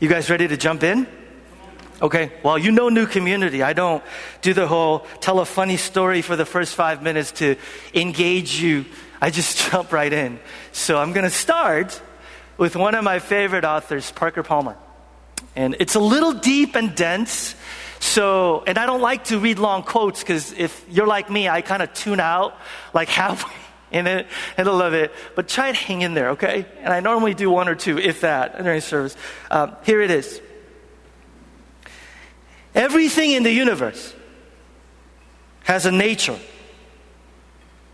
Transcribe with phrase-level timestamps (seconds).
[0.00, 1.08] You guys ready to jump in?
[2.00, 3.64] Okay, well, you know New Community.
[3.64, 4.00] I don't
[4.42, 7.56] do the whole tell a funny story for the first five minutes to
[7.92, 8.84] engage you.
[9.20, 10.38] I just jump right in.
[10.70, 12.00] So I'm going to start
[12.58, 14.76] with one of my favorite authors, Parker Palmer.
[15.56, 17.56] And it's a little deep and dense.
[17.98, 21.60] So, and I don't like to read long quotes because if you're like me, I
[21.60, 22.56] kind of tune out
[22.94, 23.50] like halfway
[23.90, 24.26] in it
[24.56, 25.12] and I love it.
[25.34, 26.66] But try and hang in there, okay?
[26.80, 29.16] And I normally do one or two, if that, during service.
[29.50, 30.40] Um, here it is.
[32.74, 34.14] Everything in the universe
[35.64, 36.38] has a nature,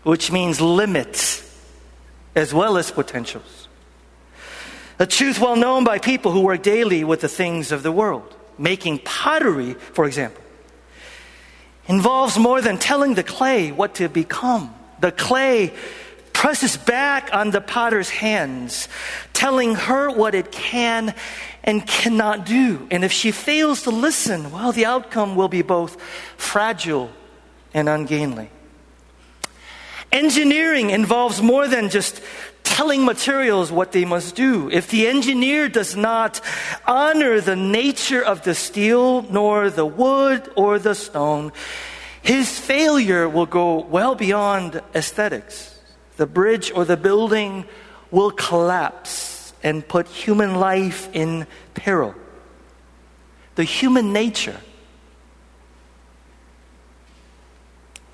[0.03, 1.41] which means limits
[2.35, 3.67] as well as potentials.
[4.99, 8.33] A truth well known by people who work daily with the things of the world.
[8.57, 10.41] Making pottery, for example,
[11.87, 14.73] involves more than telling the clay what to become.
[15.05, 15.71] The clay
[16.33, 18.89] presses back on the potter's hands,
[19.33, 21.13] telling her what it can
[21.63, 22.87] and cannot do.
[22.89, 26.01] And if she fails to listen, well, the outcome will be both
[26.37, 27.11] fragile
[27.71, 28.49] and ungainly.
[30.11, 32.19] Engineering involves more than just
[32.63, 34.71] telling materials what they must do.
[34.71, 36.41] If the engineer does not
[36.87, 41.51] honor the nature of the steel, nor the wood or the stone,
[42.25, 45.79] his failure will go well beyond aesthetics.
[46.17, 47.65] The bridge or the building
[48.09, 52.15] will collapse and put human life in peril.
[53.53, 54.59] The human nature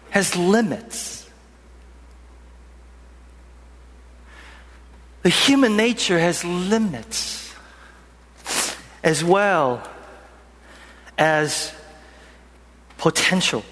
[0.09, 1.29] has limits.
[5.21, 7.53] The human nature has limits
[9.03, 9.81] as well
[11.17, 11.73] as
[12.97, 13.63] potential.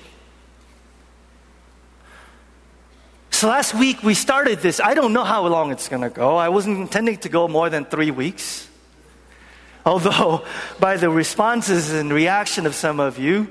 [3.40, 4.82] So last week we started this.
[4.82, 6.36] I don't know how long it's going to go.
[6.36, 8.68] I wasn't intending to go more than three weeks.
[9.86, 10.46] Although,
[10.82, 13.48] by the responses and reaction of some of you,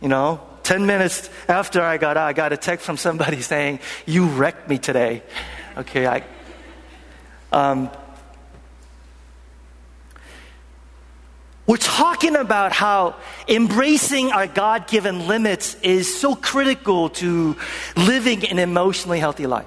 [0.00, 3.80] you know, 10 minutes after I got out, I got a text from somebody saying,
[4.06, 5.22] You wrecked me today.
[5.76, 6.24] Okay, I,
[7.52, 7.90] um,
[11.66, 13.16] we're talking about how
[13.48, 17.56] embracing our God given limits is so critical to
[17.96, 19.66] living an emotionally healthy life.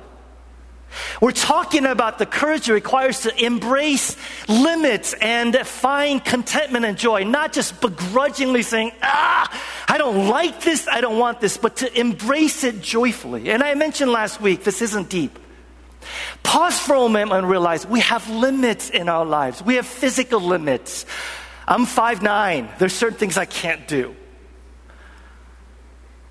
[1.21, 4.15] We're talking about the courage it requires to embrace
[4.47, 10.87] limits and find contentment and joy, not just begrudgingly saying, ah, I don't like this,
[10.87, 13.51] I don't want this, but to embrace it joyfully.
[13.51, 15.37] And I mentioned last week, this isn't deep.
[16.43, 19.61] Pause for a moment and realize we have limits in our lives.
[19.61, 21.05] We have physical limits.
[21.69, 22.80] I'm 5'9.
[22.80, 24.16] There's certain things I can't do.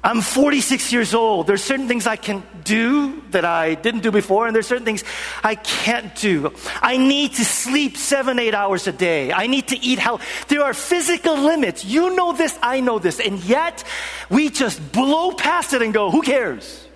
[0.03, 1.47] I'm 46 years old.
[1.47, 5.05] There's certain things I can do that I didn't do before, and there's certain things
[5.45, 6.53] I can't do.
[6.83, 9.33] I need to sleep seven, eight hours a day.
[9.33, 10.23] I need to eat health.
[10.49, 11.85] There are physical limits.
[11.85, 13.85] You know this, I know this, and yet
[14.31, 16.87] we just blow past it and go, who cares?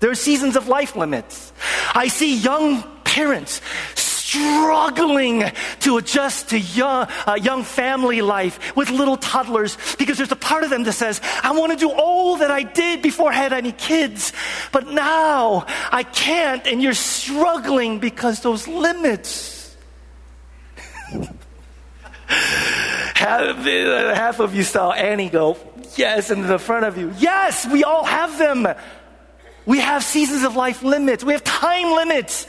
[0.00, 1.52] There are seasons of life limits.
[1.94, 3.60] I see young parents
[4.30, 5.44] struggling
[5.80, 10.62] to adjust to young, uh, young family life with little toddlers because there's a part
[10.62, 13.52] of them that says, I want to do all that I did before I had
[13.52, 14.32] any kids,
[14.72, 19.76] but now I can't, and you're struggling because those limits.
[22.26, 25.56] half, half of you saw Annie go,
[25.96, 27.12] yes, in the front of you.
[27.18, 28.68] Yes, we all have them.
[29.66, 31.24] We have seasons of life limits.
[31.24, 32.46] We have time limits.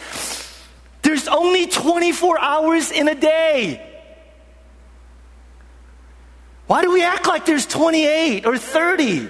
[1.12, 3.86] There's only 24 hours in a day.
[6.68, 9.28] Why do we act like there's 28 or 30?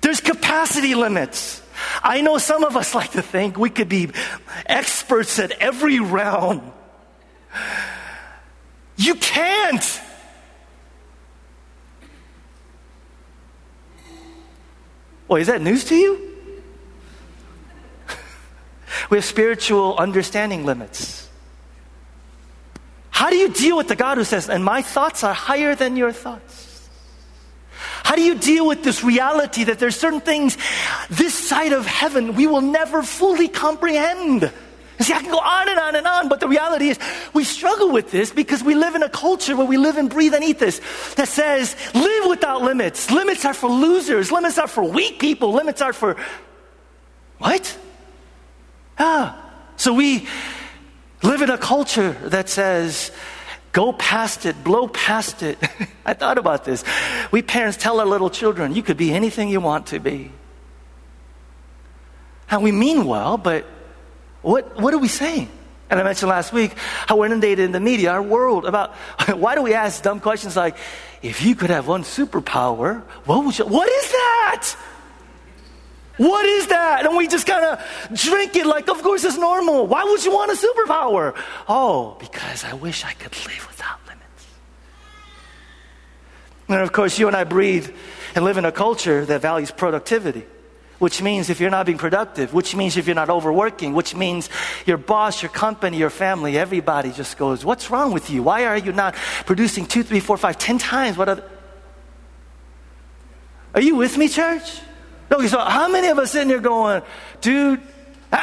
[0.00, 1.60] There's capacity limits.
[2.02, 4.08] I know some of us like to think we could be
[4.64, 6.72] experts at every realm.
[8.96, 10.00] You can't.
[15.28, 16.35] Well, is that news to you?
[19.10, 21.28] We have spiritual understanding limits.
[23.10, 25.96] How do you deal with the God who says, and my thoughts are higher than
[25.96, 26.88] your thoughts?
[28.04, 30.56] How do you deal with this reality that there's certain things
[31.10, 34.52] this side of heaven we will never fully comprehend?
[35.00, 36.98] See, I can go on and on and on, but the reality is
[37.34, 40.34] we struggle with this because we live in a culture where we live and breathe
[40.34, 40.80] and eat this
[41.16, 43.10] that says live without limits.
[43.10, 44.32] Limits are for losers.
[44.32, 45.52] Limits are for weak people.
[45.52, 46.16] Limits are for
[47.38, 47.78] what?
[48.98, 49.42] Ah.
[49.76, 50.26] So we
[51.22, 53.10] live in a culture that says
[53.72, 55.58] go past it, blow past it.
[56.06, 56.82] I thought about this.
[57.30, 60.32] We parents tell our little children, you could be anything you want to be.
[62.50, 63.66] And we mean well, but
[64.40, 65.50] what, what are we saying?
[65.90, 68.94] And I mentioned last week how we're inundated in the media, our world, about
[69.28, 70.76] why do we ask dumb questions like,
[71.22, 74.76] if you could have one superpower, what would you, what is that?
[76.16, 77.04] What is that?
[77.04, 79.86] And we just kind of drink it like, of course it's normal.
[79.86, 81.34] Why would you want a superpower?
[81.68, 84.46] Oh, because I wish I could live without limits.
[86.68, 87.90] And of course, you and I breathe
[88.34, 90.44] and live in a culture that values productivity
[90.98, 94.48] which means if you're not being productive, which means if you're not overworking, which means
[94.86, 98.42] your boss, your company, your family, everybody just goes, What's wrong with you?
[98.42, 99.14] Why are you not
[99.44, 101.16] producing two, three, four, five, ten times?
[101.18, 101.42] What are,
[103.74, 104.80] are you with me, church?
[105.30, 107.02] Okay, so how many of us sitting here going,
[107.40, 107.80] dude,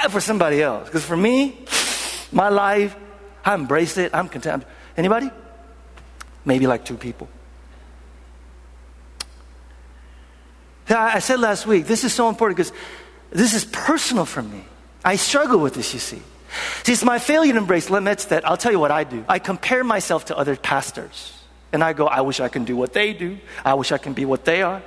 [0.09, 0.85] for somebody else?
[0.85, 1.65] Because for me,
[2.31, 2.95] my life,
[3.45, 4.63] I embrace it, I'm content.
[4.97, 5.30] Anybody?
[6.45, 7.30] Maybe like two people.
[10.89, 12.74] I said last week, this is so important because
[13.31, 14.63] this is personal for me.
[15.03, 16.21] I struggle with this, you see.
[16.83, 19.25] See, it's my failure to embrace limits that I'll tell you what I do.
[19.27, 21.33] I compare myself to other pastors.
[21.71, 23.39] And I go, I wish I can do what they do.
[23.65, 24.83] I wish I can be what they are.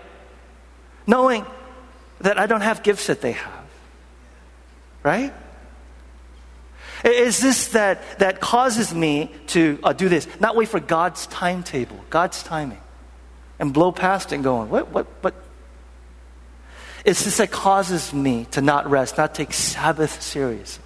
[1.06, 1.44] Knowing
[2.20, 3.64] that I don't have gifts that they have.
[5.02, 5.32] Right?
[7.04, 10.26] Is this that, that causes me to uh, do this?
[10.40, 12.80] Not wait for God's timetable, God's timing,
[13.58, 15.34] and blow past and going, what, what, what,
[17.04, 20.82] it's this that causes me to not rest, not take Sabbath seriously.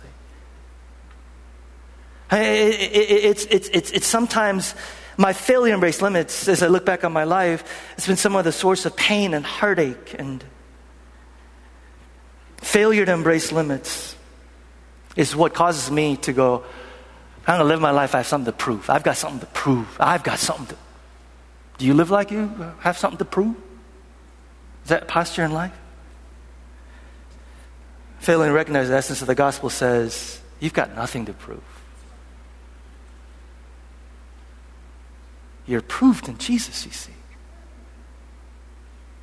[2.32, 4.74] It's, it's, it's, it's sometimes
[5.16, 8.36] my failure to embrace limits as I look back on my life, it's been some
[8.36, 10.44] of the source of pain and heartache and
[12.60, 14.14] failure to embrace limits
[15.16, 16.64] is what causes me to go,
[17.46, 18.14] I'm going to live my life.
[18.14, 18.88] I have something to prove.
[18.88, 19.88] I've got something to prove.
[19.98, 20.76] I've got something to.
[21.78, 22.48] Do you live like you
[22.80, 23.56] have something to prove?
[24.84, 25.72] Is that posture in life?
[28.20, 31.62] failing to recognize the essence of the gospel says, you've got nothing to prove.
[35.66, 37.12] You're proved in Jesus, you see.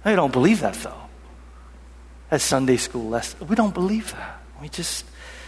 [0.03, 1.06] I don't believe that, though.
[2.29, 3.47] As Sunday school lesson.
[3.47, 4.41] We don't believe that.
[4.61, 5.05] We just,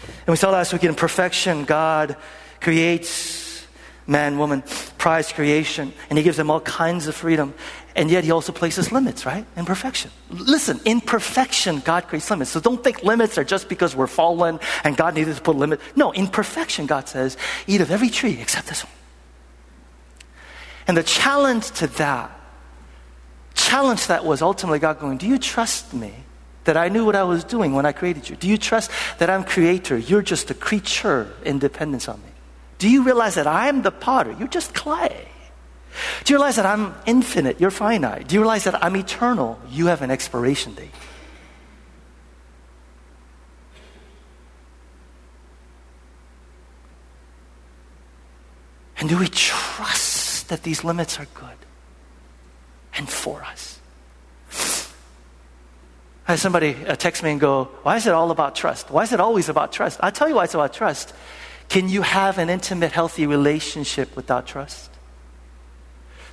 [0.08, 2.16] and we saw last week in perfection, God
[2.62, 3.66] creates
[4.08, 4.64] man, woman,
[4.98, 7.54] prized creation, and He gives them all kinds of freedom.
[7.96, 9.46] And yet he also places limits, right?
[9.58, 10.10] In perfection.
[10.30, 12.52] Listen, in perfection, God creates limits.
[12.52, 15.84] So don't think limits are just because we're fallen and God needed to put limits.
[15.98, 17.36] No, in perfection, God says,
[17.68, 18.94] eat of every tree except this one.
[20.88, 22.32] And the challenge to that,
[23.54, 26.14] challenge that was ultimately God going, Do you trust me
[26.70, 28.36] that I knew what I was doing when I created you?
[28.36, 29.98] Do you trust that I'm creator?
[29.98, 32.30] You're just a creature in dependence on me.
[32.78, 34.36] Do you realize that I'm the potter?
[34.38, 35.28] You're just clay.
[36.26, 37.60] Do you realize that I'm infinite?
[37.60, 38.28] You're finite.
[38.28, 39.60] Do you realize that I'm eternal?
[39.72, 40.92] You have an expiration date.
[49.00, 51.58] And do we trust that these limits are good
[52.94, 53.69] and for us?
[56.30, 58.92] I had somebody uh, text me and go, Why is it all about trust?
[58.92, 60.00] Why is it always about trust?
[60.04, 61.12] I'll tell you why it's about trust.
[61.70, 64.92] Can you have an intimate, healthy relationship without trust?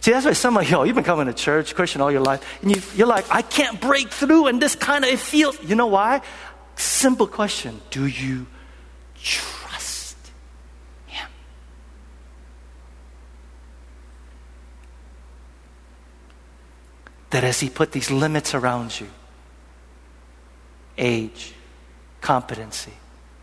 [0.03, 2.45] See, that's why some of y'all, you've been coming to church, Christian all your life,
[2.61, 5.75] and you, you're like, I can't break through, and this kind of, it feels, you
[5.75, 6.21] know why?
[6.75, 8.47] Simple question Do you
[9.15, 10.19] trust
[11.07, 11.29] Him?
[17.31, 19.09] That as He put these limits around you,
[20.99, 21.53] age,
[22.21, 22.93] competency,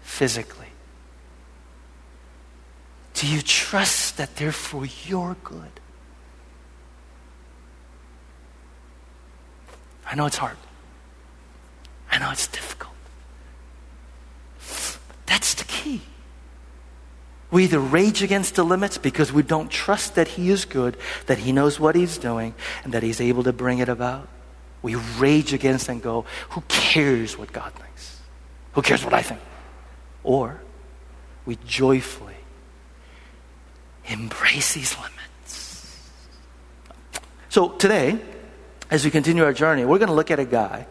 [0.02, 0.68] physically,
[3.14, 5.80] do you trust that they're for your good?
[10.06, 10.58] I know it's hard.
[12.12, 12.94] I know it's difficult.
[14.60, 16.02] But that's the key.
[17.50, 21.38] We either rage against the limits because we don't trust that He is good, that
[21.40, 24.28] He knows what He's doing, and that He's able to bring it about.
[24.84, 28.20] We rage against and go, Who cares what God thinks?
[28.74, 29.40] Who cares what I think?
[30.24, 30.62] Or
[31.46, 32.36] we joyfully
[34.06, 36.12] embrace these limits.
[37.50, 38.20] So today,
[38.92, 40.88] as we continue our journey, we're going to look at a guy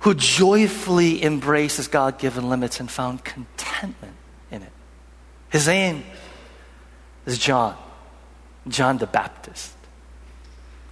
[0.00, 4.14] who joyfully embraces God given limits and found contentment
[4.50, 4.72] in it.
[5.50, 6.04] His name
[7.26, 7.76] is John,
[8.68, 9.75] John the Baptist.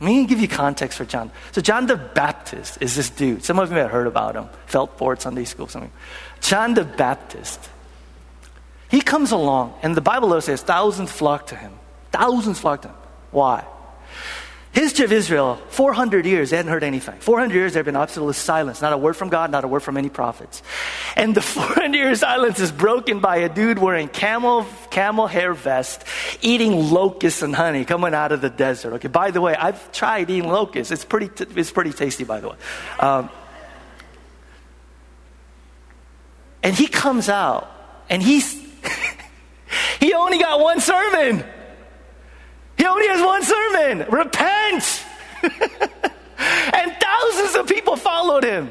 [0.05, 1.31] Let me give you context for John.
[1.53, 3.43] So, John the Baptist is this dude.
[3.43, 5.67] Some of you have heard about him, felt for Sunday school.
[5.67, 5.93] Something.
[6.43, 7.71] John the Baptist.
[8.91, 11.73] He comes along, and the Bible says thousands flock to him.
[12.13, 12.97] Thousands flock to him.
[13.31, 13.65] Why?
[14.75, 17.21] History of Israel, 400 years, they hadn't heard anything.
[17.21, 18.83] 400 years, there had been absolute silence.
[18.83, 20.65] Not a word from God, not a word from any prophets.
[21.15, 26.03] And the 400 year silence is broken by a dude wearing camel, camel hair vest,
[26.43, 28.95] eating locusts and honey coming out of the desert.
[28.95, 30.91] Okay, by the way, I've tried eating locusts.
[30.91, 32.57] It's pretty, it's pretty tasty, by the way.
[32.99, 33.31] Um,
[36.65, 37.71] and he comes out,
[38.11, 38.61] and he's,
[40.01, 41.45] he only got one sermon.
[42.77, 45.05] He only has one sermon repent.
[45.43, 48.71] and thousands of people followed him.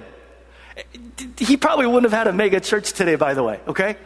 [1.37, 3.97] He probably wouldn't have had a mega church today, by the way, okay?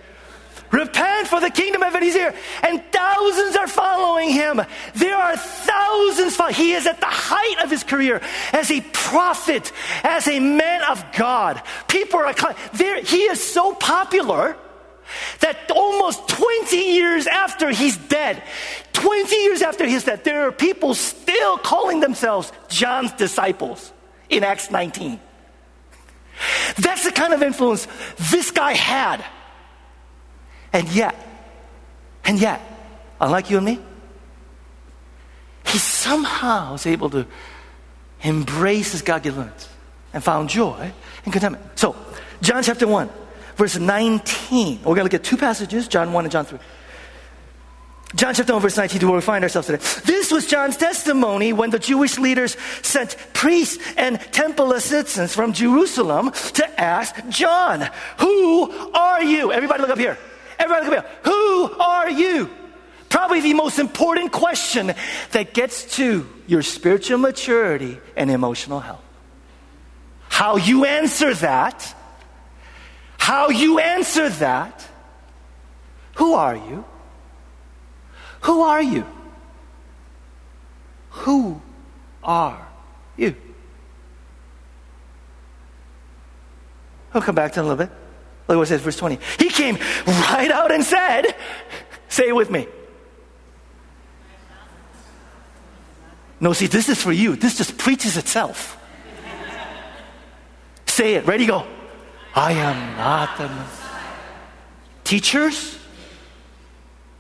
[0.71, 2.33] Repent for the kingdom of heaven is here.
[2.63, 4.61] And thousands are following him.
[4.95, 6.37] There are thousands.
[6.57, 9.71] He is at the height of his career as a prophet,
[10.03, 11.61] as a man of God.
[11.87, 12.33] People are,
[12.73, 14.57] there, he is so popular
[15.39, 18.43] that almost 20 years after he's dead,
[18.93, 23.91] 20 years after he's dead, there are people still calling themselves John's disciples
[24.29, 25.19] in Acts 19.
[26.77, 27.87] That's the kind of influence
[28.31, 29.23] this guy had.
[30.73, 31.15] And yet,
[32.25, 32.61] and yet,
[33.19, 33.79] unlike you and me,
[35.65, 37.25] he somehow was able to
[38.21, 39.51] embrace his God given
[40.13, 40.91] and found joy
[41.23, 41.63] and contentment.
[41.77, 41.95] So,
[42.41, 43.09] John chapter 1,
[43.57, 44.79] verse 19.
[44.79, 46.59] We're going to look at two passages, John 1 and John 3.
[48.15, 49.83] John chapter 1, verse 19 to where we find ourselves today.
[50.05, 56.31] This was John's testimony when the Jewish leaders sent priests and temple assistants from Jerusalem
[56.53, 59.51] to ask John, Who are you?
[59.51, 60.17] Everybody look up here.
[60.57, 61.19] Everybody look up here.
[61.25, 62.49] Who are you?
[63.09, 64.93] Probably the most important question
[65.31, 69.03] that gets to your spiritual maturity and emotional health.
[70.29, 71.93] How you answer that,
[73.27, 74.87] how you answer that,
[76.15, 76.85] who are you?
[78.43, 79.05] Who are you?
[81.09, 81.61] Who
[82.23, 82.65] are
[83.17, 83.35] you?
[87.13, 87.93] I'll come back to it in a little bit.
[88.47, 89.19] Look what it says, verse 20.
[89.39, 91.35] He came right out and said,
[92.07, 92.65] Say it with me.
[96.39, 97.35] No, see, this is for you.
[97.35, 98.77] This just preaches itself.
[100.85, 101.27] Say it.
[101.27, 101.67] Ready, go.
[102.37, 104.03] I am not the Messiah.
[105.03, 105.77] Teachers,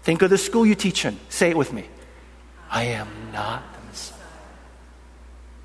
[0.07, 1.19] Think of the school you teach in.
[1.27, 1.83] Say it with me.
[2.71, 4.17] I am not the Messiah.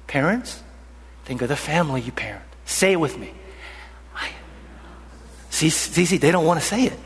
[0.09, 0.61] Parents,
[1.25, 2.43] think of the family you parent.
[2.65, 3.33] Say it with me.
[4.17, 4.31] I
[5.49, 6.99] see, see, see, they don't want to say it.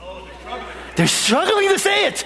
[0.96, 2.24] They're struggling to say it.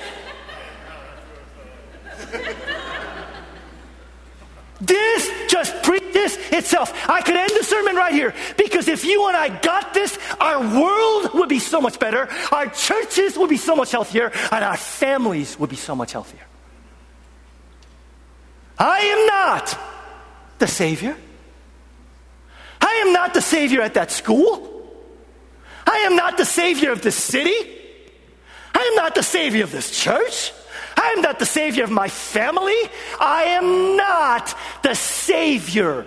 [4.81, 6.93] This just preaches itself.
[7.09, 10.61] I could end the sermon right here because if you and I got this, our
[10.61, 14.77] world would be so much better, our churches would be so much healthier, and our
[14.77, 16.41] families would be so much healthier.
[18.79, 19.79] I am not
[20.59, 21.17] the Savior.
[22.81, 24.67] I am not the Savior at that school.
[25.87, 27.55] I am not the Savior of this city.
[28.75, 30.53] I am not the Savior of this church.
[30.97, 32.79] I am not the Savior of my family.
[33.19, 36.07] I am not the Savior.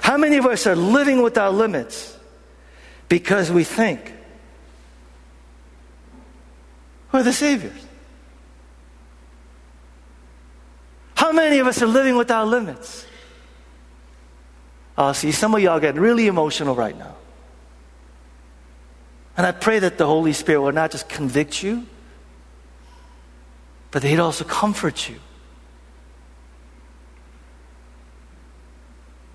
[0.00, 2.16] How many of us are living with our limits
[3.08, 4.14] because we think
[7.12, 7.86] we're the Saviors?
[11.16, 13.04] How many of us are living with our limits
[14.96, 17.14] uh, see, some of y'all getting really emotional right now.
[19.36, 21.86] And I pray that the Holy Spirit will not just convict you,
[23.90, 25.16] but that He'd also comfort you.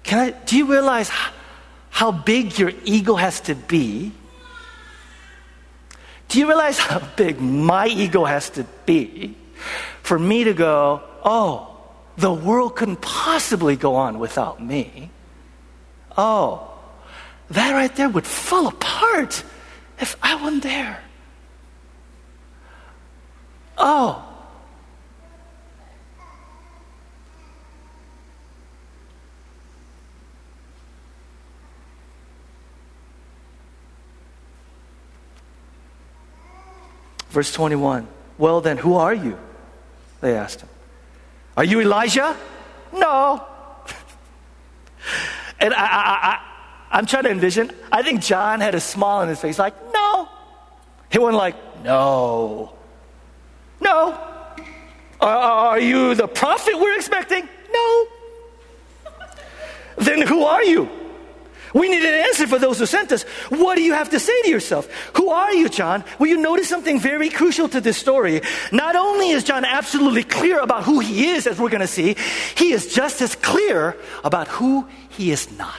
[0.04, 1.32] Can I, do you realize how,
[1.90, 4.12] how big your ego has to be?
[6.28, 9.38] Do you realize how big my ego has to be
[10.02, 11.78] for me to go, oh,
[12.18, 15.12] the world couldn't possibly go on without me?
[16.18, 16.68] Oh,
[17.50, 19.44] that right there would fall apart
[20.00, 21.04] if I wasn't there.
[23.78, 24.28] Oh.
[37.30, 38.08] Verse 21.
[38.38, 39.38] Well, then, who are you?
[40.20, 40.70] They asked him.
[41.56, 42.36] Are you Elijah?
[42.94, 43.48] No.
[45.62, 46.40] And I, I,
[46.92, 49.76] I, am trying to envision, I think John had a smile on his face, like,
[49.94, 50.28] no.
[51.12, 52.74] He wasn't like, no.
[53.80, 54.20] No.
[55.22, 57.48] Are, are you the prophet we're expecting?
[57.72, 58.08] No.
[59.98, 60.90] then who are you?
[61.74, 63.24] We need an answer for those who sent us.
[63.50, 64.92] What do you have to say to yourself?
[65.16, 66.04] Who are you, John?
[66.20, 68.42] Well, you notice something very crucial to this story.
[68.72, 72.16] Not only is John absolutely clear about who he is, as we're going to see,
[72.56, 75.76] he is just as clear about who he is not.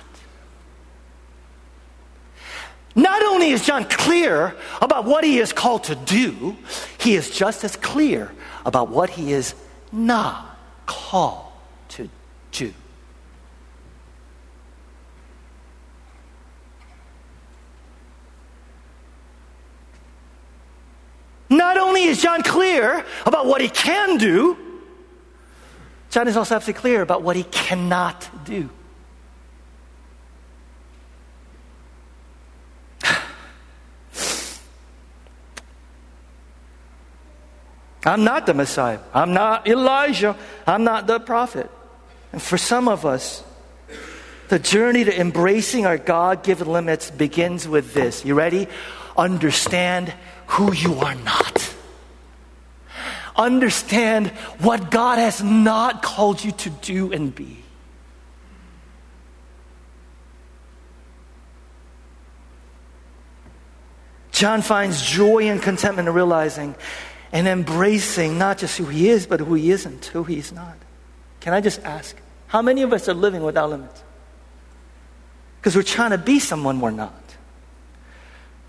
[2.94, 6.56] Not only is John clear about what he is called to do,
[6.98, 8.30] he is just as clear
[8.66, 9.54] about what he is
[9.90, 11.52] not called
[11.90, 12.08] to
[12.50, 12.72] do.
[21.52, 24.56] Not only is John clear about what he can do,
[26.10, 28.70] John is also absolutely clear about what he cannot do.
[38.06, 39.00] I'm not the Messiah.
[39.12, 40.36] I'm not Elijah.
[40.66, 41.70] I'm not the prophet.
[42.32, 43.44] And for some of us,
[44.48, 48.24] the journey to embracing our God given limits begins with this.
[48.24, 48.68] You ready?
[49.18, 50.14] Understand
[50.52, 51.74] who you are not.
[53.36, 54.28] Understand
[54.60, 57.58] what God has not called you to do and be.
[64.32, 66.74] John finds joy and contentment in realizing
[67.32, 70.76] and embracing not just who he is, but who he isn't, who he is not.
[71.40, 72.16] Can I just ask,
[72.48, 74.02] how many of us are living without limits?
[75.58, 77.21] Because we're trying to be someone we're not,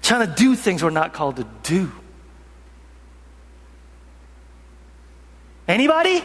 [0.03, 1.91] trying to do things we're not called to do.
[5.67, 6.23] Anybody?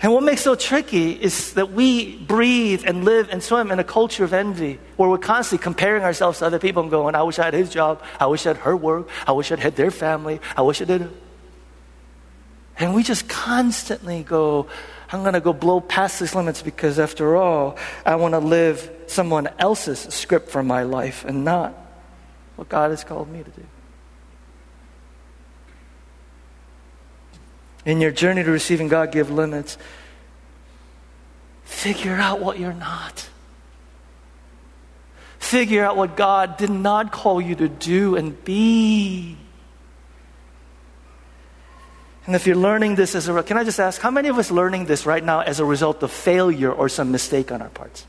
[0.00, 3.78] And what makes it so tricky is that we breathe and live and swim in
[3.78, 7.22] a culture of envy where we're constantly comparing ourselves to other people and going, I
[7.22, 8.02] wish I had his job.
[8.20, 9.08] I wish I had her work.
[9.26, 10.40] I wish I had their family.
[10.56, 11.10] I wish I did.
[12.78, 14.66] And we just constantly go,
[15.10, 18.90] I'm going to go blow past these limits because after all, I want to live
[19.10, 21.74] someone else's script for my life and not
[22.56, 23.66] what God has called me to do.
[27.84, 29.76] In your journey to receiving God give limits,
[31.64, 33.28] figure out what you're not.
[35.38, 39.36] Figure out what God did not call you to do and be.
[42.26, 44.50] And if you're learning this as a, can I just ask, how many of us
[44.50, 48.06] learning this right now as a result of failure or some mistake on our parts?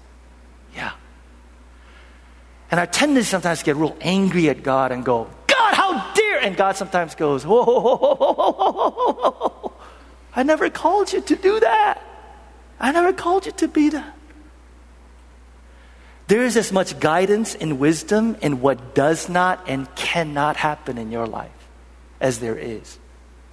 [2.76, 6.42] And I tend to sometimes get real angry at God and go, God, how dare!
[6.42, 9.74] And God sometimes goes, whoa, whoa, whoa,
[10.36, 12.02] I never called you to do that.
[12.78, 14.18] I never called you to be that.
[16.28, 21.14] There is as much guidance and wisdom in what does not and cannot happen in
[21.14, 21.70] your life
[22.20, 23.00] as there is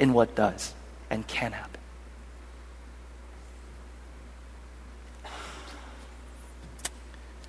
[0.01, 0.75] in what does
[1.11, 1.72] and can happen.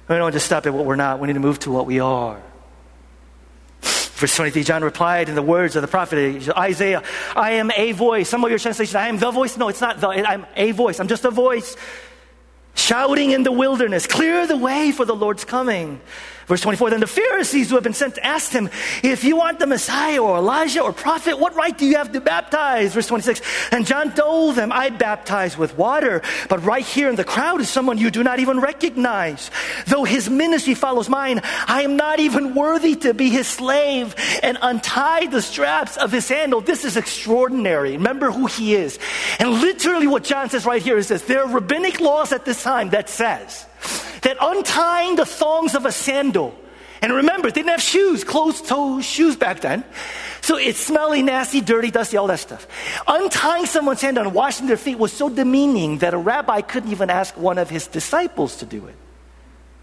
[0.10, 2.00] We don't just stop at what we're not, we need to move to what we
[2.00, 2.42] are.
[3.82, 7.04] Verse 23, John replied in the words of the prophet Isaiah,
[7.36, 8.30] I am a voice.
[8.30, 9.58] Some of your translations, I am the voice.
[9.58, 11.00] No, it's not the, I'm a voice.
[11.00, 11.76] I'm just a voice
[12.76, 16.02] shouting in the wilderness, clear the way for the Lord's coming.
[16.48, 18.70] Verse 24, then the Pharisees who have been sent asked him,
[19.02, 22.22] if you want the Messiah or Elijah or prophet, what right do you have to
[22.22, 22.94] baptize?
[22.94, 27.24] Verse 26, and John told them, I baptize with water, but right here in the
[27.24, 29.52] crowd is someone you do not even recognize.
[29.88, 34.58] Though his ministry follows mine, I am not even worthy to be his slave and
[34.62, 36.62] untie the straps of his sandal.
[36.62, 37.94] This is extraordinary.
[37.94, 39.00] Remember who he is.
[39.40, 42.62] And literally what John says right here is this, there are rabbinic laws at this
[42.62, 43.66] time that says,
[44.22, 46.56] that untying the thongs of a sandal,
[47.02, 49.84] and remember, they didn't have shoes, closed toe shoes back then.
[50.39, 52.65] So it's smelly, nasty, dirty, dusty, all that stuff.
[53.06, 57.10] Untying someone's sandal and washing their feet was so demeaning that a rabbi couldn't even
[57.10, 58.96] ask one of his disciples to do it.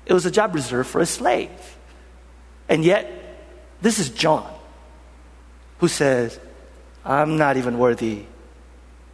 [0.06, 1.50] It was a job reserved for a slave.
[2.70, 3.10] And yet,
[3.82, 4.50] this is John
[5.78, 6.40] who says,
[7.04, 8.24] I'm not even worthy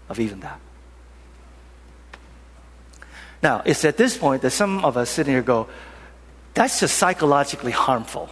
[0.09, 0.61] of even that.
[3.47, 5.69] Now, it's at this point that some of us sitting here go,
[6.53, 8.29] that's just psychologically harmful.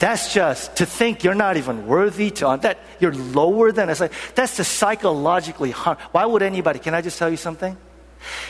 [0.00, 4.02] That's just to think you're not even worthy to that you're lower than us.
[4.34, 5.98] That's just psychologically harm.
[6.10, 6.80] Why would anybody?
[6.80, 7.76] Can I just tell you something?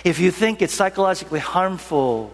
[0.04, 2.32] If you think it's psychologically harmful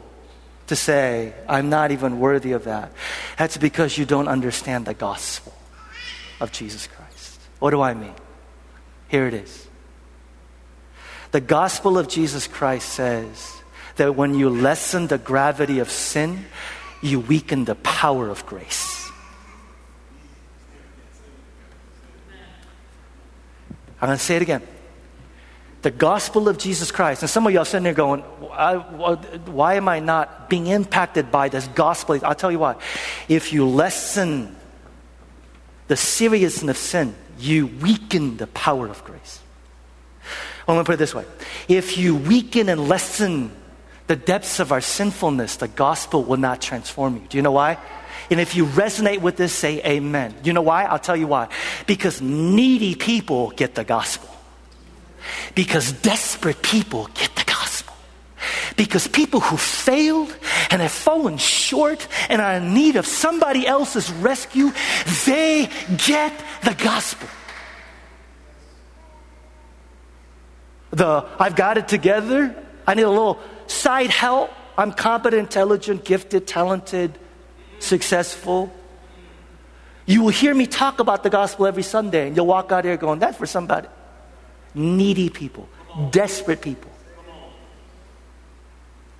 [0.68, 2.92] to say I'm not even worthy of that,
[3.36, 5.52] that's because you don't understand the gospel
[6.38, 7.40] of Jesus Christ.
[7.58, 8.14] What do I mean?
[9.08, 9.71] Here it is.
[11.32, 13.62] The gospel of Jesus Christ says
[13.96, 16.44] that when you lessen the gravity of sin,
[17.02, 19.10] you weaken the power of grace.
[24.00, 24.62] I'm going to say it again.
[25.82, 27.22] the gospel of Jesus Christ.
[27.22, 31.66] And some of y'all sitting there going, why am I not being impacted by this
[31.68, 32.18] gospel?
[32.22, 32.76] I'll tell you why.
[33.28, 34.56] If you lessen
[35.88, 39.40] the seriousness of sin, you weaken the power of grace.
[40.72, 41.26] I'm going to put it this way.
[41.68, 43.52] If you weaken and lessen
[44.06, 47.22] the depths of our sinfulness, the gospel will not transform you.
[47.28, 47.76] Do you know why?
[48.30, 50.34] And if you resonate with this, say amen.
[50.44, 50.84] You know why?
[50.84, 51.48] I'll tell you why.
[51.86, 54.30] Because needy people get the gospel.
[55.54, 57.94] Because desperate people get the gospel.
[58.74, 60.34] Because people who failed
[60.70, 64.72] and have fallen short and are in need of somebody else's rescue,
[65.26, 66.32] they get
[66.64, 67.28] the gospel.
[70.92, 72.54] The I've got it together,
[72.86, 77.18] I need a little side help, I'm competent, intelligent, gifted, talented,
[77.78, 78.72] successful.
[80.06, 82.96] You will hear me talk about the gospel every Sunday, and you'll walk out here
[82.96, 83.88] going, That's for somebody.
[84.74, 85.68] Needy people,
[86.10, 86.90] desperate people.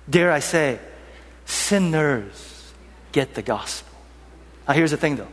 [0.09, 0.79] Dare I say,
[1.45, 2.73] sinners
[3.11, 3.93] get the gospel.
[4.67, 5.27] Now, here's the thing though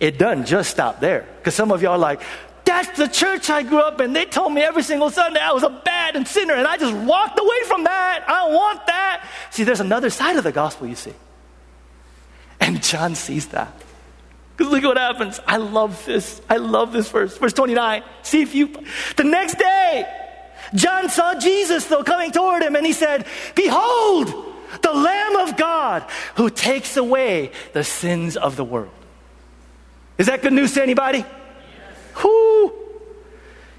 [0.00, 1.26] it doesn't just stop there.
[1.38, 2.22] Because some of y'all are like,
[2.68, 4.12] that's the church I grew up in.
[4.12, 6.94] They told me every single Sunday I was a bad and sinner, and I just
[6.94, 8.24] walked away from that.
[8.28, 9.26] I don't want that.
[9.50, 11.14] See, there's another side of the gospel, you see.
[12.60, 13.72] And John sees that.
[14.56, 15.40] Because look what happens.
[15.46, 16.42] I love this.
[16.50, 17.38] I love this verse.
[17.38, 18.02] Verse 29.
[18.22, 18.74] See if you.
[19.16, 20.06] The next day,
[20.74, 24.28] John saw Jesus, though, coming toward him, and he said, Behold,
[24.82, 26.02] the Lamb of God
[26.34, 28.90] who takes away the sins of the world.
[30.18, 31.24] Is that good news to anybody?
[32.18, 32.72] Who?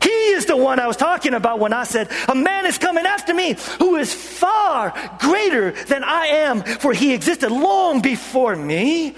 [0.01, 3.05] He is the one I was talking about when I said, A man is coming
[3.05, 9.15] after me who is far greater than I am, for he existed long before me.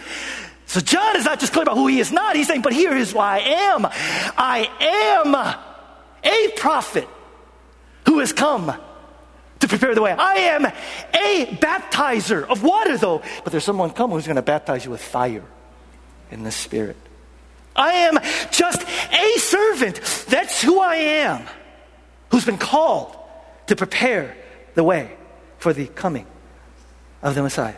[0.66, 2.96] So John is not just clear about who he is not, he's saying, But here
[2.96, 3.86] is why I am.
[4.38, 4.70] I
[5.24, 5.36] am
[6.24, 7.08] a prophet
[8.08, 8.74] who has come
[9.60, 10.12] to prepare the way.
[10.12, 14.84] I am a baptizer of water, though, but there's someone coming who's going to baptize
[14.86, 15.44] you with fire
[16.32, 16.98] in the Spirit.
[17.76, 18.18] I am
[18.52, 20.02] just a servant.
[20.28, 21.46] That's who I am,
[22.30, 23.16] who's been called
[23.68, 24.36] to prepare
[24.76, 25.16] the way
[25.58, 26.26] for the coming
[27.22, 27.76] of the Messiah.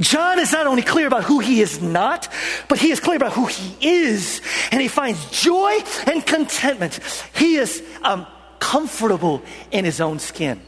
[0.00, 2.28] John is not only clear about who he is not,
[2.68, 4.40] but he is clear about who he is.
[4.70, 7.00] And he finds joy and contentment.
[7.34, 8.26] He is um,
[8.60, 10.60] comfortable in his own skin.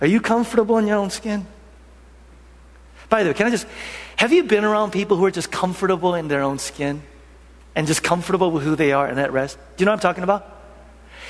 [0.00, 1.46] Are you comfortable in your own skin?
[3.08, 3.66] By the way, can I just,
[4.18, 7.02] have you been around people who are just comfortable in their own skin
[7.76, 9.56] and just comfortable with who they are and at rest?
[9.76, 10.56] Do you know what I'm talking about?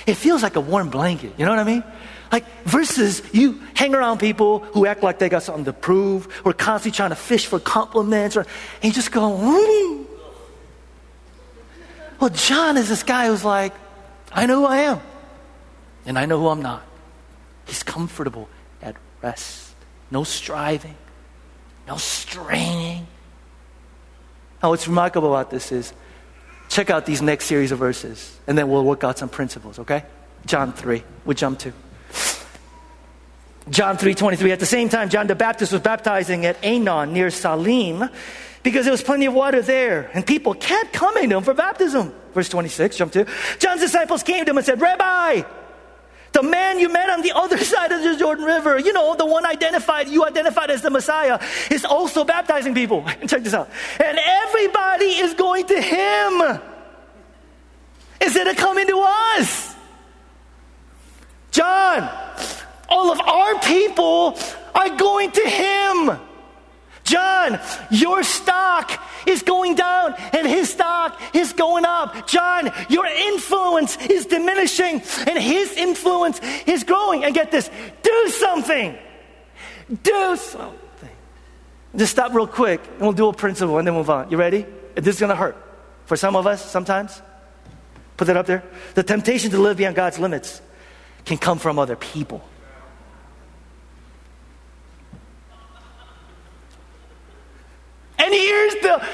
[0.07, 1.35] It feels like a warm blanket.
[1.37, 1.85] You know what I mean?
[2.33, 6.49] Like, versus you hang around people who act like they got something to prove, who
[6.49, 8.47] are constantly trying to fish for compliments, or,
[8.83, 10.07] and you just go.
[12.19, 13.75] Well, John is this guy who's like,
[14.33, 15.01] I know who I am,
[16.07, 16.83] and I know who I'm not.
[17.67, 18.49] He's comfortable
[18.81, 19.75] at rest.
[20.11, 20.97] No striving,
[21.89, 23.07] no straining.
[24.63, 25.93] Now, what's remarkable about this is
[26.69, 30.05] check out these next series of verses, and then we'll work out some principles, okay?
[30.47, 31.73] John 3, we jump to.
[33.71, 38.09] John 3:23 at the same time John the Baptist was baptizing at Aenon near Salim
[38.63, 42.15] because there was plenty of water there and people kept coming to him for baptism.
[42.33, 43.27] Verse 26, jump to.
[43.59, 45.43] John's disciples came to him and said, "Rabbi,
[46.33, 49.27] the man you met on the other side of the Jordan River, you know, the
[49.27, 53.05] one identified, you identified as the Messiah, is also baptizing people.
[53.27, 53.71] Check this out.
[54.03, 56.61] And everybody is going to him
[58.21, 59.75] instead of coming to us.
[61.51, 62.09] John,
[62.89, 64.39] all of our people
[64.75, 66.28] are going to him.
[67.09, 67.59] John,
[67.91, 72.29] your stock is going down and his stock is going up.
[72.29, 77.25] John, your influence is diminishing and his influence is growing.
[77.25, 77.71] And get this
[78.03, 78.97] do something.
[80.03, 81.17] Do something.
[81.97, 84.31] Just stop real quick and we'll do a principle and then move on.
[84.31, 84.67] You ready?
[84.95, 85.57] This is going to hurt.
[86.05, 87.23] For some of us, sometimes.
[88.19, 88.65] Put that up there.
[88.95, 90.61] The temptation to live beyond God's limits
[91.25, 92.43] can come from other people.
[98.19, 99.07] And here's the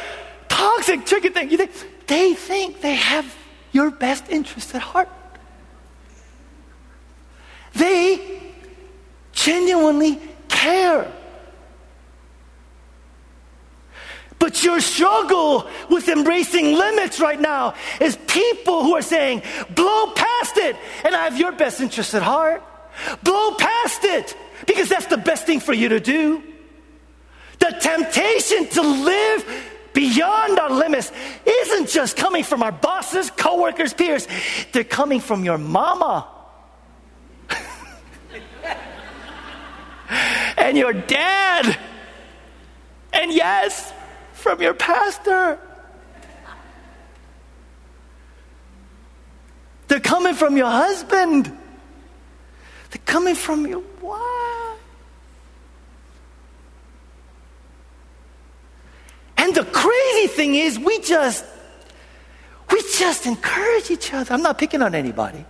[0.49, 1.51] toxic, tricky thing.
[1.51, 1.73] You think,
[2.07, 3.35] they think they have
[3.73, 5.09] your best interest at heart.
[7.75, 8.41] They
[9.33, 11.11] genuinely care.
[14.39, 19.43] But your struggle with embracing limits right now is people who are saying,
[19.75, 22.63] blow past it, and I have your best interest at heart.
[23.23, 24.37] Blow past it,
[24.67, 26.43] because that's the best thing for you to do.
[27.65, 29.47] The temptation to live
[29.95, 31.11] beyond our limits
[31.47, 34.29] isn't just coming from our bosses, coworkers, peers.
[34.73, 36.29] They're coming from your mama.
[40.59, 41.79] and your dad.
[43.15, 43.95] And yes,
[44.35, 45.59] from your pastor.
[49.89, 51.47] They're coming from your husband.
[52.91, 54.64] They're coming from your wife.
[59.37, 61.45] And the crazy thing is, we just,
[62.71, 64.33] we just encourage each other.
[64.33, 65.45] I'm not picking on anybody.